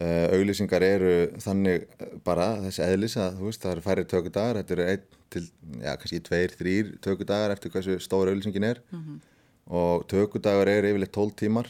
[0.00, 1.84] Uh, auðlýsingar eru þannig
[2.24, 5.42] bara þessi eðlis að þú veist það eru færri tökudagar, þetta eru einn til,
[5.82, 9.18] já kannski tveir, þrýr tökudagar eftir hversu stóra auðlýsingin er mm -hmm.
[9.68, 11.68] og tökudagar eru yfirleitt 12 tímar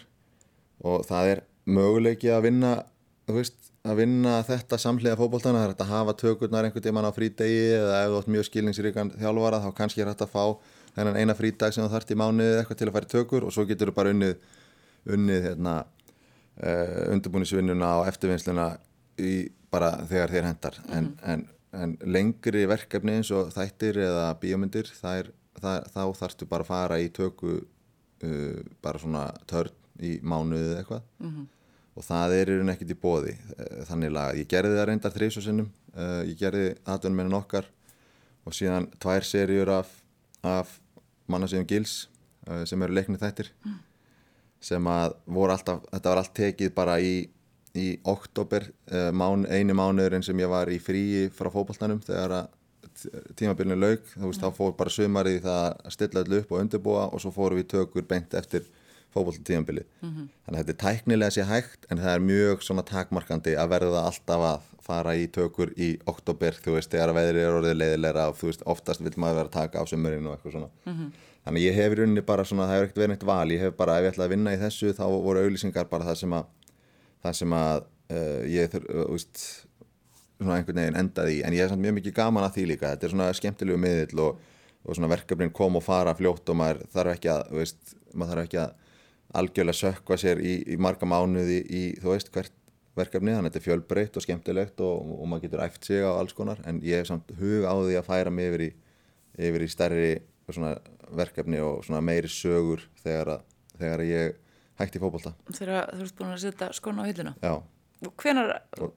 [0.83, 2.73] og það er möguleiki að vinna,
[3.27, 7.09] þú veist að vinna þetta samhliða fókbóltana það er hægt að hafa tökurnar einhvern tíman
[7.09, 10.45] á frídegi eða ef þú átt mjög skilningsríkan þjálfara þá kannski er hægt að fá
[10.95, 13.64] þennan eina frídag sem þú þarft í mánuðið eitthvað til að færi tökur og svo
[13.66, 14.37] getur þú bara unnið,
[15.16, 15.73] unnið hérna,
[16.62, 18.68] uh, undirbúinisvinnuna og eftirvinnsluna
[19.73, 20.79] bara þegar þér hendar.
[20.85, 21.16] Mm -hmm.
[21.33, 21.47] en, en,
[21.83, 27.01] en lengri verkefni eins og þættir eða bíómyndir er, það, þá þarfstu bara að fara
[27.01, 27.64] í töku
[28.23, 31.03] uh, bara svona törn í mánuðið eitthvað.
[31.18, 31.51] Mm -hmm
[31.93, 35.15] og það er í raun ekkert í bóði eh, þannig að ég gerði það reyndar
[35.17, 37.69] þrísvarsinnum uh, eh, ég gerði aðdunum meðan okkar
[38.49, 39.91] og síðan tvær serjur af,
[40.47, 40.79] af
[41.31, 41.97] mannasíðum Gils
[42.49, 43.53] uh, sem eru leiknið þættir
[44.63, 47.15] sem að voru alltaf, þetta var allt tekið bara í,
[47.75, 52.51] í oktober uh, mán, einu mánuðurinn sem ég var í fríi frá fókbaltanum þegar að
[53.39, 56.61] tímabilinu laug, þú veist, þá fór bara sumarið í það að stilla allir upp og
[56.61, 58.67] undirbúa og svo fórum við tökur beint eftir
[59.14, 59.87] fókbaltímabilið.
[60.03, 60.29] Mm -hmm.
[60.44, 64.07] Þannig að þetta er tæknilega sér hægt en það er mjög svona takmarkandi að verða
[64.09, 68.38] alltaf að fara í tökur í oktober, þú veist, þegar veðrið er orðið leiðilegra og
[68.38, 70.70] þú veist, oftast vil maður vera að taka á sömurinn og eitthvað svona.
[70.87, 71.12] Mm -hmm.
[71.44, 73.61] Þannig að ég hef í rauninni bara svona, það hefur ekkert verið neitt val, ég
[73.61, 76.33] hef bara, ef ég ætlaði að vinna í þessu, þá voru auðlýsingar bara það sem
[76.33, 76.44] að,
[77.22, 79.66] það sem að uh, ég, þú uh, veist,
[80.38, 82.92] svona einhvern veginn endaði í, en ég hef samt mjög mikið gaman að því líka,
[82.92, 84.38] þetta er svona skemmtilegu miðill og,
[84.83, 88.46] og svona verkefnin kom og fara fljótt og maður þarf ekki að, veist, maður þarf
[88.46, 88.82] ekki að
[89.38, 92.55] algjörlega sökva sér í, í marga mánuði í, þú veist, hvert
[92.99, 96.12] verkefni, þannig að þetta er fjölbreytt og skemmtilegt og, og maður getur æft sig á
[96.12, 98.71] alls konar, en ég hef samt hug á því að færa mig yfir í,
[99.49, 100.11] yfir í stærri
[101.16, 103.47] verkefni og meiri sögur þegar, að,
[103.81, 104.37] þegar ég
[104.81, 105.33] hætti fókbólta.
[105.53, 107.35] Þegar þú ert búin að setja skona á hilluna?
[107.40, 107.55] Já.
[108.18, 108.57] Hvenar?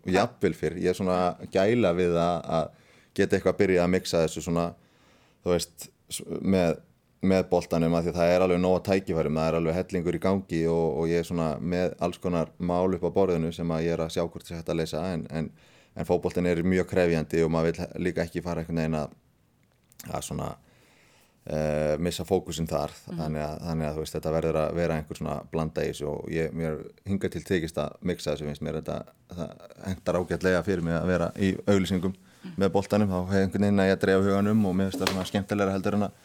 [0.09, 1.19] Jafnvel fyrr, ég er svona
[1.53, 2.69] gæla við að, að
[3.15, 4.65] geta eitthvað að byrja að mixa þessu svona,
[5.45, 5.87] þú veist,
[6.41, 6.79] með
[7.27, 10.21] með boltanum að því að það er alveg nóga tækifærum, það er alveg hellingur í
[10.25, 13.87] gangi og, og ég er svona með alls konar mál upp á borðinu sem að
[13.87, 15.49] ég er að sjá hvort það er hægt að leysa en, en,
[15.95, 19.17] en fókboltin er mjög krefjandi og maður vil líka ekki fara einhvern veginn að,
[20.11, 20.51] að svona
[21.49, 23.17] uh, missa fókusin þar mm.
[23.19, 26.07] þannig, að, þannig að þú veist þetta verður að vera einhver svona blanda í þessu
[26.11, 29.01] og ég, mér hinga til tekist að mixa þessu finnst mér þetta,
[29.33, 32.55] það hendar ágætlega fyrir mig að vera í auglýsingum mm.
[32.61, 35.29] með boltanum, þá hefur einhvern veginn að ég drefa huganum og mér finnst það svona
[35.31, 36.23] skemmtilegra heldur en að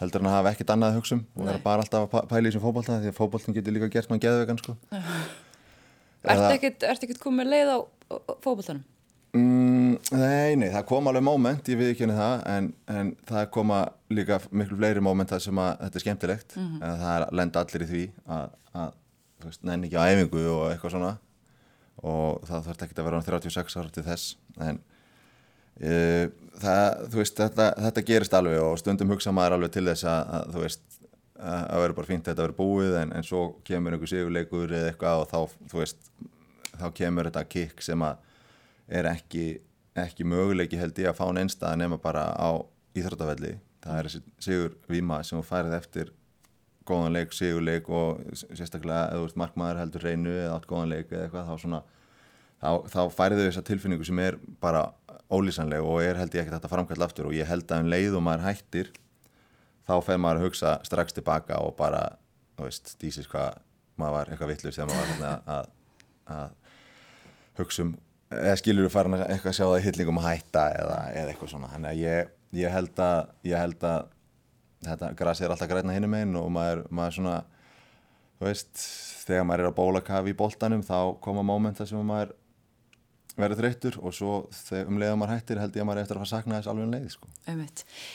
[0.00, 2.42] heldur hann að hafa ekkert annað að hugsa um og vera bara alltaf að pæla
[2.42, 4.76] í þessum fókbalta því að fókbaltin getur líka gert mann geðvegan sko.
[6.24, 7.78] Ertu ekkert komið leið á
[8.42, 8.84] fókbaltanum?
[9.34, 13.48] Mm, nei, nei, það kom alveg móment, ég við ekki henni það en, en það
[13.56, 13.78] koma
[14.14, 16.84] líka miklu fleiri móment þar sem að þetta er skemmtilegt mm -hmm.
[16.86, 18.02] en það lenda allir í því
[18.36, 18.92] að, að
[19.40, 21.10] þú veist, nenni ekki á æfingu og eitthvað svona
[22.04, 24.36] og það þarf ekki að vera á 36 ára til þess
[24.68, 24.80] en
[25.74, 26.28] Uh,
[26.62, 30.52] það, veist, þetta, þetta gerist alveg og stundum hugsa maður alveg til þess að, að
[30.54, 31.00] þú veist
[31.44, 34.92] að vera bara fínt að þetta vera búið en, en svo kemur einhver sigurleikur eða
[34.92, 36.10] eitthvað og þá, þú veist,
[36.78, 38.22] þá kemur þetta kikk sem að
[39.00, 39.46] er ekki,
[39.98, 42.50] ekki möguleiki held ég að fá neinstað nema bara á
[42.94, 46.12] íþróttafelli það er þessi sigur vima sem þú færið eftir
[46.88, 51.12] góðan leik, sigurleik og sérstaklega eða þú veist markmaður heldur reynu eða átt góðan leik
[51.12, 51.82] eða eitthvað þá svona
[52.60, 54.86] þá, þá færið þau þessa tilfinningu sem er bara
[55.32, 58.18] ólýsanleg og er held ég ekkert að framkvæmla aftur og ég held að um leið
[58.18, 58.90] og maður hættir
[59.88, 62.02] þá fer maður að hugsa strax tilbaka og bara,
[62.58, 63.60] þú veist, dísis hvað
[64.00, 65.70] maður var eitthvað vittlust þegar maður var að, að,
[66.34, 67.94] að hugsa um,
[68.34, 71.52] eða skilur þú farin að eitthvað sjá það í hyllingum að hætta eða, eða eitthvað
[71.54, 73.18] svona, þannig að ég, ég held að
[73.50, 74.06] ég held að
[74.84, 77.36] þetta grasi er alltaf græna hinnum einn og maður, maður svona,
[78.38, 78.86] þú veist
[79.24, 82.34] þegar maður er að bóla kafi í boltanum þá koma mómenta sem maður
[83.40, 84.34] verður þreyttur og svo
[84.80, 86.86] um leiða maður hættir held ég að maður eftir að fara að sakna þess alveg
[86.86, 87.30] um leið sko.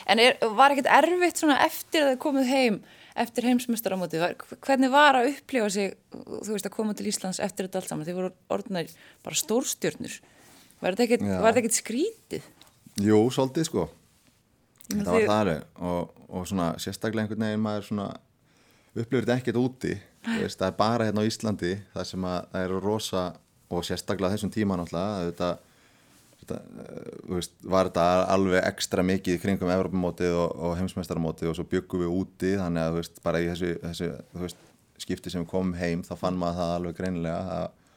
[0.06, 2.80] En er, var ekkert erfitt eftir að það komið heim
[3.20, 4.24] eftir heimsmyndstaramótið,
[4.64, 8.06] hvernig var að upplifa sig, þú veist að koma til Íslands eftir þetta allt saman,
[8.06, 8.92] þið voru orðinær
[9.26, 10.14] bara stórstjörnur,
[10.80, 12.46] var þetta ekkert skrítið?
[13.04, 13.88] Jú, svolítið sko.
[14.90, 18.08] Það var það alveg og, og svona sérstaklega einhvern veginn maður svona
[18.94, 19.92] upplifir þetta ekkert úti.
[20.26, 23.22] Veist, það er bara hérna á Íslandi það sem að það eru rosa
[23.70, 25.50] og sérstaklega þessum tíma náttúrulega þetta,
[26.40, 26.58] þetta
[27.30, 32.16] veist, var þetta alveg ekstra mikið kringum Evropamótið og, og heimsmeistaramótið og svo byggum við
[32.16, 34.10] úti þannig að veist, bara í þessu, þessu
[34.42, 34.66] veist,
[35.00, 37.94] skipti sem við komum heim þá fann maður það alveg greinilega að,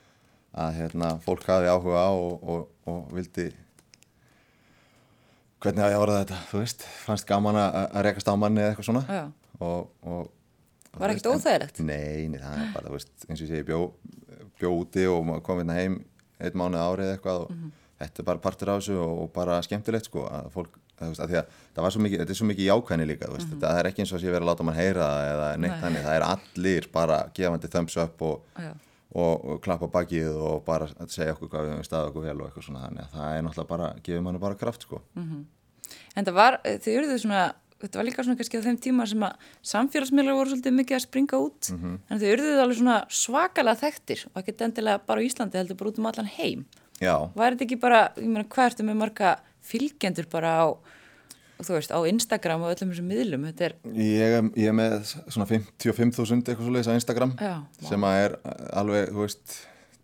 [0.64, 3.50] að hérna, fólk hafi áhuga og, og, og vildi
[5.64, 8.74] hvernig að ég orða þetta þú veist, fannst gaman að, að rekast á manni eða
[8.76, 9.28] eitthvað svona
[9.64, 10.32] og
[10.94, 11.80] Var ekkert óþægilegt?
[11.82, 13.80] Nei, nei, það er bara, þú veist, eins og ég segi, bjó,
[14.64, 16.00] bjó úti og kom hérna heim
[16.44, 17.76] einn mánuð árið eitthvað og mm -hmm.
[18.00, 21.30] þetta er bara partur á þessu og bara skemmtilegt sko að fólk, að, veist, að
[21.30, 21.46] því að
[21.76, 23.62] það var svo mikið, þetta er svo mikið jákvæðni líka, veist, mm -hmm.
[23.62, 25.80] það er ekki eins og að ég verið að láta mann heyra það eða neitt
[25.84, 28.42] þannig, það er allir bara gefandi thumbs up og,
[29.14, 32.46] og, og klappa bakið og bara segja okkur hvað við hefum staðið okkur vel og
[32.48, 35.02] eitthvað svona þannig að það er náttúrulega bara, gefur mann bara kraft sko.
[35.16, 35.44] Mm -hmm.
[36.16, 39.26] En það var, þið eruðu svona þetta var líka svona kannski á þeim tíma sem
[39.28, 42.00] að samfélagsmiðlar voru svolítið mikið að springa út mm -hmm.
[42.10, 45.90] en þau eruðuð alveg svona svakalega þekktir og ekki endilega bara á Íslandi heldur bara
[45.92, 46.66] út um allan heim
[47.02, 47.16] Já.
[47.36, 50.68] var þetta ekki bara, ég meina hvað ertu með marga fylgjendur bara á
[51.64, 53.76] þú veist, á Instagram og öllum þessum miðlum er...
[53.96, 57.56] Ég, ég er með svona 55.000 eitthvað svolítið á Instagram Já,
[57.88, 58.36] sem að er
[58.74, 59.56] alveg, þú veist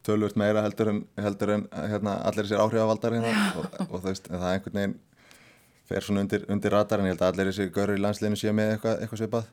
[0.07, 4.29] tölvört meira heldur en, heldur en hérna, allir sér áhrifavaldar hérna, og, og þú veist,
[4.29, 4.97] það er einhvern veginn
[5.89, 8.53] fer svona undir, undir radar en ég held að allir þessi görur í landsliðinu séu
[8.55, 9.49] með eitthvað, eitthvað svipað.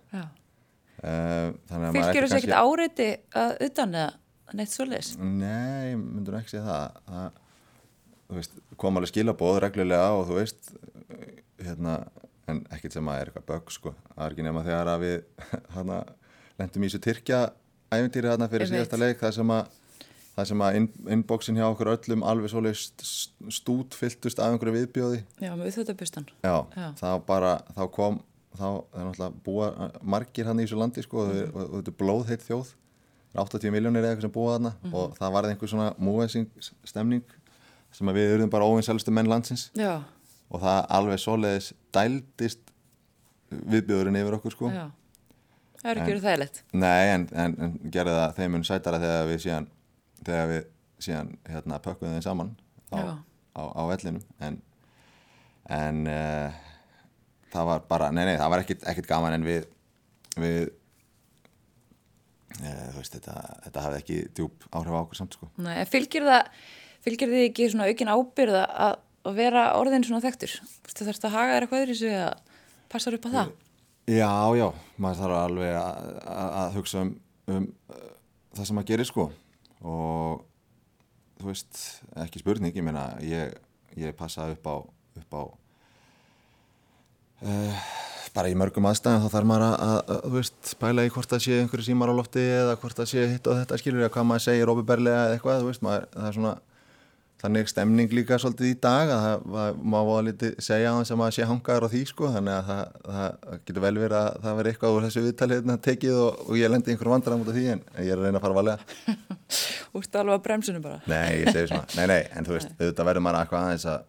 [0.96, 5.16] Uh, að Fylgjur þessu ekkert áreiti að utan eða neitt svoleiðis?
[5.20, 7.02] Nei, myndur ekki segja það.
[7.10, 7.42] Það
[8.26, 10.70] þú veist, kom alveg skilabóð reglulega og þú veist
[11.62, 11.98] hérna,
[12.50, 15.16] en ekkert sem að er eitthvað bögg sko, það er ekki nema þegar að við
[15.76, 16.00] hana,
[16.60, 17.42] lendum í þessu Tyrkja
[17.94, 19.76] æfintýri þarna fyrir síðasta leik það sem að,
[20.36, 20.78] það sem að
[21.16, 22.80] innbóksin hjá okkur öllum alveg svoleið
[23.56, 25.70] stút fylltust af einhverju viðbjóði Já, með
[26.42, 26.88] Já.
[27.00, 28.18] þá bara, þá kom
[28.56, 31.30] þá er náttúrulega búa margir hann í þessu landi sko, Mhm.
[31.30, 32.74] og, og, og þetta er blóðheit þjóð
[33.36, 34.94] Það er 80 miljónir eða eitthvað sem búa þarna Mhm.
[34.94, 36.46] og það varði einhver svona múessing
[36.84, 37.22] stemning
[37.92, 40.02] sem að við erum bara óvinsælustu menn landsins Já,
[40.50, 42.58] og það alveg svoleiðis dældist
[43.50, 44.86] viðbjóðurinn yfir okkur sko já.
[45.82, 46.62] Það er ekki verið þægilegt.
[46.72, 49.66] Nei, en, en, en gerði það þeim mun sætara þegar við síðan
[50.22, 50.62] þegar við
[51.06, 52.54] síðan hérna pökkum þeim saman
[52.94, 53.20] á,
[53.56, 54.58] á, á vellinum en,
[55.72, 56.56] en uh,
[57.52, 59.66] það var bara, nei, nei, það var ekkit, ekkit gaman en við
[60.40, 60.70] við
[62.60, 66.26] uh, þú veist, þetta, þetta hafði ekki djúb áhrif á okkur samt sko Nei, fylgir
[66.26, 66.50] það,
[67.04, 70.58] fylgir þið ekki svona aukin ábyrða að, að vera orðin svona þekktur?
[70.86, 72.34] Þú þarfst að haga þér eitthvað öðru sig að
[72.92, 73.54] passa upp á það?
[74.06, 74.68] Já, já,
[75.02, 77.08] maður þarf alveg að, að, að hugsa um,
[77.50, 78.06] um uh,
[78.54, 79.30] það sem maður gerir sko
[79.84, 80.44] og
[81.40, 81.80] þú veist,
[82.24, 83.56] ekki spurning, ég meina ég,
[83.98, 84.76] ég passa upp á,
[85.20, 85.42] upp á
[87.44, 87.86] uh,
[88.36, 91.32] bara í mörgum aðstæðum þá þarf maður að, að, að þú veist, pæla í hvort
[91.32, 94.10] það sé einhverju símar á lofti eða hvort það sé hitt og þetta skilur ég
[94.10, 96.54] að hvað maður segir opiðberlega eða eitthvað, þú veist, maður, það er svona
[97.46, 101.20] þannig stemning líka svolítið í dag að það má voða lítið segja á þess að
[101.20, 102.30] maður sé hangaður á því sko.
[102.34, 105.78] Þannig að það, það getur vel verið að það veri eitthvað úr þessu viðtalið hérna
[105.86, 108.42] tekið og, og ég lendi einhverjum vandræðum út af því en ég er að reyna
[108.42, 108.78] að fara valega
[109.96, 111.00] Úrstu alveg á bremsunum bara?
[111.08, 114.04] Nei, ég segi svona, nei, nei, en þú veist auðvitað verður maður eitthvað aðeins að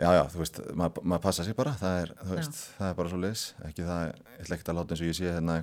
[0.00, 2.98] já, já, þú veist maður, maður passa sig bara, það er, þú veist það er
[2.98, 4.02] bara svo leis, ekki það,
[4.40, 5.58] ég ætla að hérna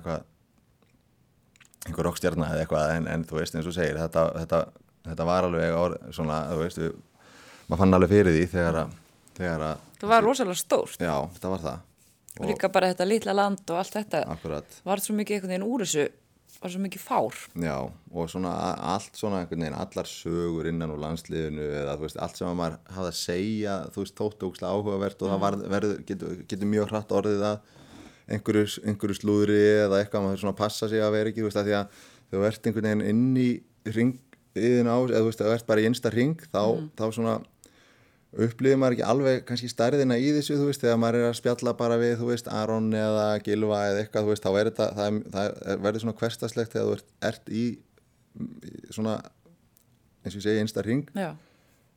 [1.86, 4.60] einhver rockstjarna eða eitthvað en, en þú veist eins og segir, þetta, þetta,
[5.06, 6.94] þetta var alveg orð, svona, þú veist við,
[7.68, 8.96] maður fann alveg fyrir því þegar að,
[9.38, 11.00] þegar að Það var rosalega stórt.
[11.02, 11.84] já, þetta var það
[12.38, 15.64] Og líka bara þetta litla land og allt þetta akkurat, var svo mikið einhvern veginn
[15.66, 16.04] úr þessu,
[16.62, 17.38] var svo mikið fár.
[17.58, 17.74] já,
[18.14, 18.52] og svona
[18.94, 22.54] allt svona einhvern veginn, allar sögur innan úr landsliðinu eða þú veist, allt sem að
[22.60, 26.70] maður hafði að segja, þú veist, þóttu ógslag áhugavert og það var, verður, getur, getur
[26.76, 27.74] mjög hratt orðið að
[28.38, 29.58] einhverju, einhverju slúðri
[29.88, 32.46] eða eitthvað, maður svona passa sig að vera ekki, þú veist, að því að þú
[32.52, 33.50] ert einhvern veginn inn í
[34.62, 36.62] ringiðin á, eða þú veist, að þú ert bara í einsta ring, þá,
[36.98, 37.38] þá svona
[38.36, 41.74] upplifir maður ekki alveg kannski stærðina í þessu, þú veist, þegar maður er að spjalla
[41.78, 45.18] bara við, þú veist, Aron eða Gilva eða eitthvað, þú veist, þá er þetta, það,
[45.32, 47.64] það er, verður svona hverstaslegt þegar þú ert, ert í
[48.92, 49.18] svona,
[50.22, 51.30] eins og ég segi, einsta ring, Já,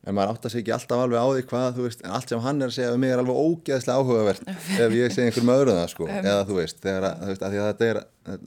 [0.02, 2.32] en maður átt að segja ekki alltaf alveg á því hvað, þú veist, en allt
[2.32, 4.48] sem hann er að segja við mig er alveg ógeðslega áhugavert
[4.82, 7.68] ef ég segi einhverjum öðrum það, sko, eða þú veist, þegar, þú veist, að að
[7.68, 8.00] þetta er,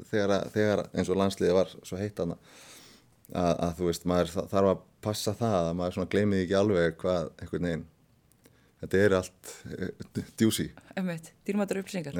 [0.09, 2.35] þegar, þegar eins og landsliði var svo heitt hana,
[3.33, 6.57] að, að þú veist, maður þa- þarf að passa það að maður svona gleymið ekki
[6.59, 7.85] alveg hvað einhvern veginn
[8.85, 12.17] þetta er allt uh, djúsi einmitt, dýrmættur upplýsingar.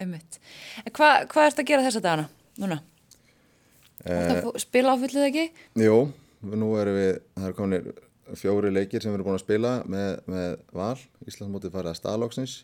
[0.00, 0.38] Einmitt.
[0.84, 2.28] En hvað hva ertu að gera þessa dagana,
[2.62, 2.78] núna?
[4.06, 5.44] Fó- spila á fullið ekki?
[5.82, 5.96] jú,
[6.46, 7.86] nú erum við það er komin
[8.36, 10.98] fjóri leikir sem við erum búin að spila með, með val
[11.30, 12.56] Íslandsmótið farið að staðlóksnis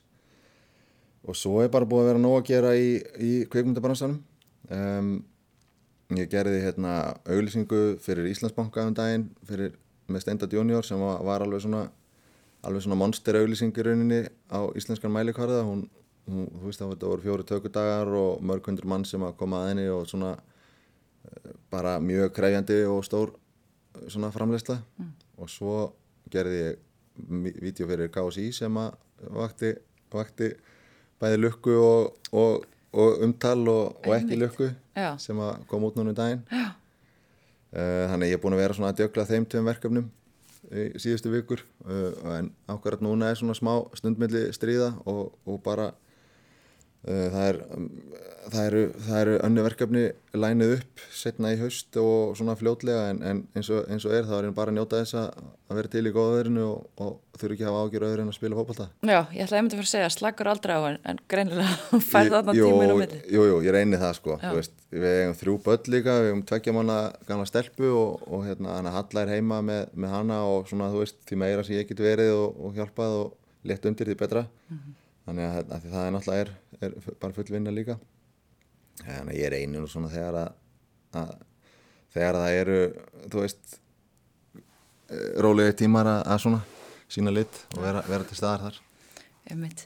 [1.22, 2.88] og svo er bara búið að vera nóg að gera í,
[3.22, 4.18] í kveikmyndabransanum
[4.74, 5.12] um,
[6.18, 9.76] ég gerði hérna auglýsingu fyrir Íslandsbanka um daginn fyrir
[10.10, 11.86] með Steindat Junior sem var, var alveg svona
[12.62, 15.62] alveg svona monster auglýsing í rauninni á íslenskan mælikvarða.
[15.66, 15.86] Hún,
[16.30, 19.72] hún, þú veist það voru fjóri tökudagar og mörg hundur mann sem að koma að
[19.72, 24.78] henni og svona eh, bara mjög krefjandi og stór eh, svona framleysla
[25.38, 25.78] og svo
[26.32, 26.82] gerði ég
[27.62, 28.94] vídeo fyrir KSI sem að
[29.34, 29.72] vakti,
[30.12, 30.52] vakti
[31.20, 35.16] bæði lukku og, og, og umtal og, og ekki lukku Já.
[35.18, 35.38] sem
[35.68, 36.72] kom út núna um daginn Já.
[37.72, 40.10] þannig ég er búin að vera að djögla þeim tveim verkefnum
[40.72, 45.90] í síðustu vikur uh, en ákvarðat núna er svona smá stundmilli stríða og, og bara
[45.90, 46.11] uh,
[47.06, 47.86] það, er, um,
[48.52, 50.02] það eru, það eru önnu verkefni
[50.38, 54.28] lænið upp setna í haust og svona fljótlega en, en eins, og, eins og er
[54.28, 57.56] þá er ég bara að njóta þess að vera til í góðverðinu og, og þurfi
[57.56, 58.86] ekki að hafa ágjör öðru en að spila fótbolta.
[59.02, 62.34] Já, ég ætlaði einmitt að fara að segja, slagur aldrei á en, en greinilega færði
[62.36, 63.20] þarna tíminu á milli.
[63.32, 64.38] Jú, jú, ég reyni það sko.
[64.52, 68.74] Veist, Við eigum þrjú börn líka, við eigum tveggja manna gamla stelpu og, og hérna,
[68.76, 71.88] hana Halla er heima með, með hana og svona, þú veist, því meira sem ég
[71.88, 73.32] get verið og, og hjálpað og
[73.64, 74.44] létt undir því betra
[75.26, 77.98] þannig að, að það er náttúrulega er, er bara full vinna líka
[79.02, 80.54] þannig að ég reyni nú svona þegar að,
[81.22, 81.34] að
[82.12, 82.78] þegar það eru,
[83.32, 83.76] þú veist
[85.44, 86.62] rólegi tímar að, að svona
[87.12, 88.80] sína lit og vera, vera til staðar þar
[89.50, 89.80] Einmitt.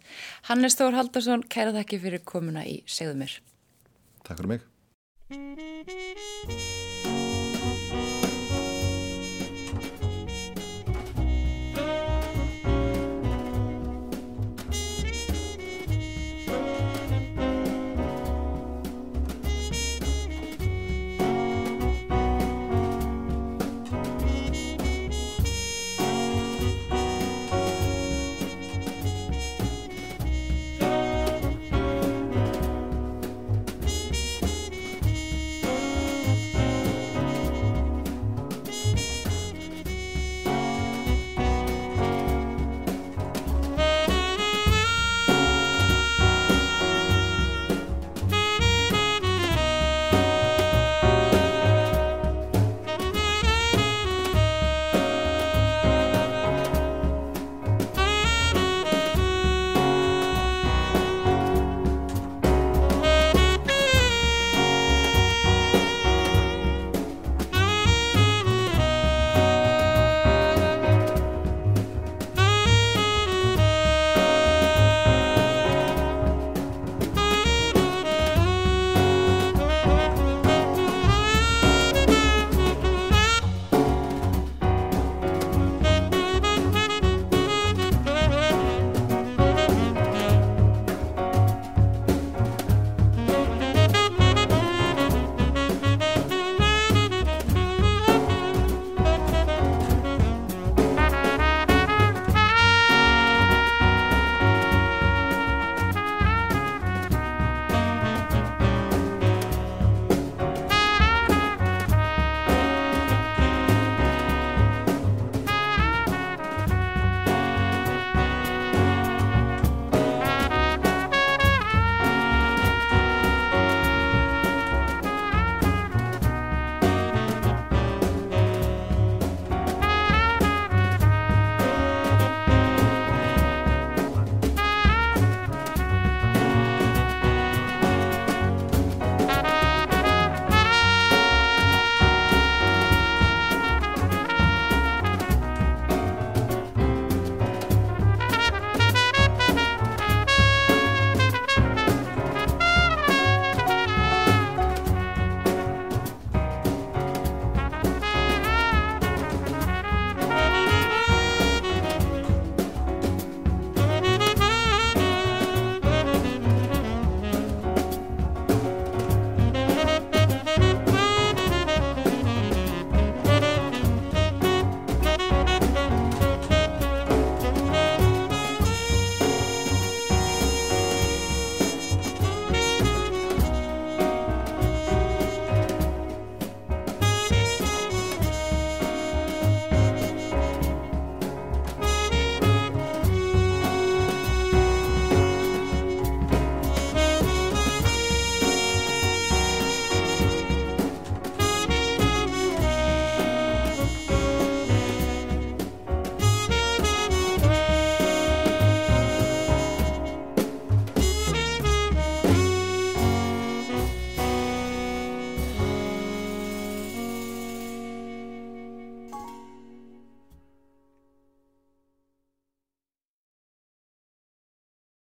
[0.50, 3.38] Hannes Þór Haldarsson, kæra þakki fyrir komuna í Segðu mér.
[4.26, 6.74] Takk fyrir mig.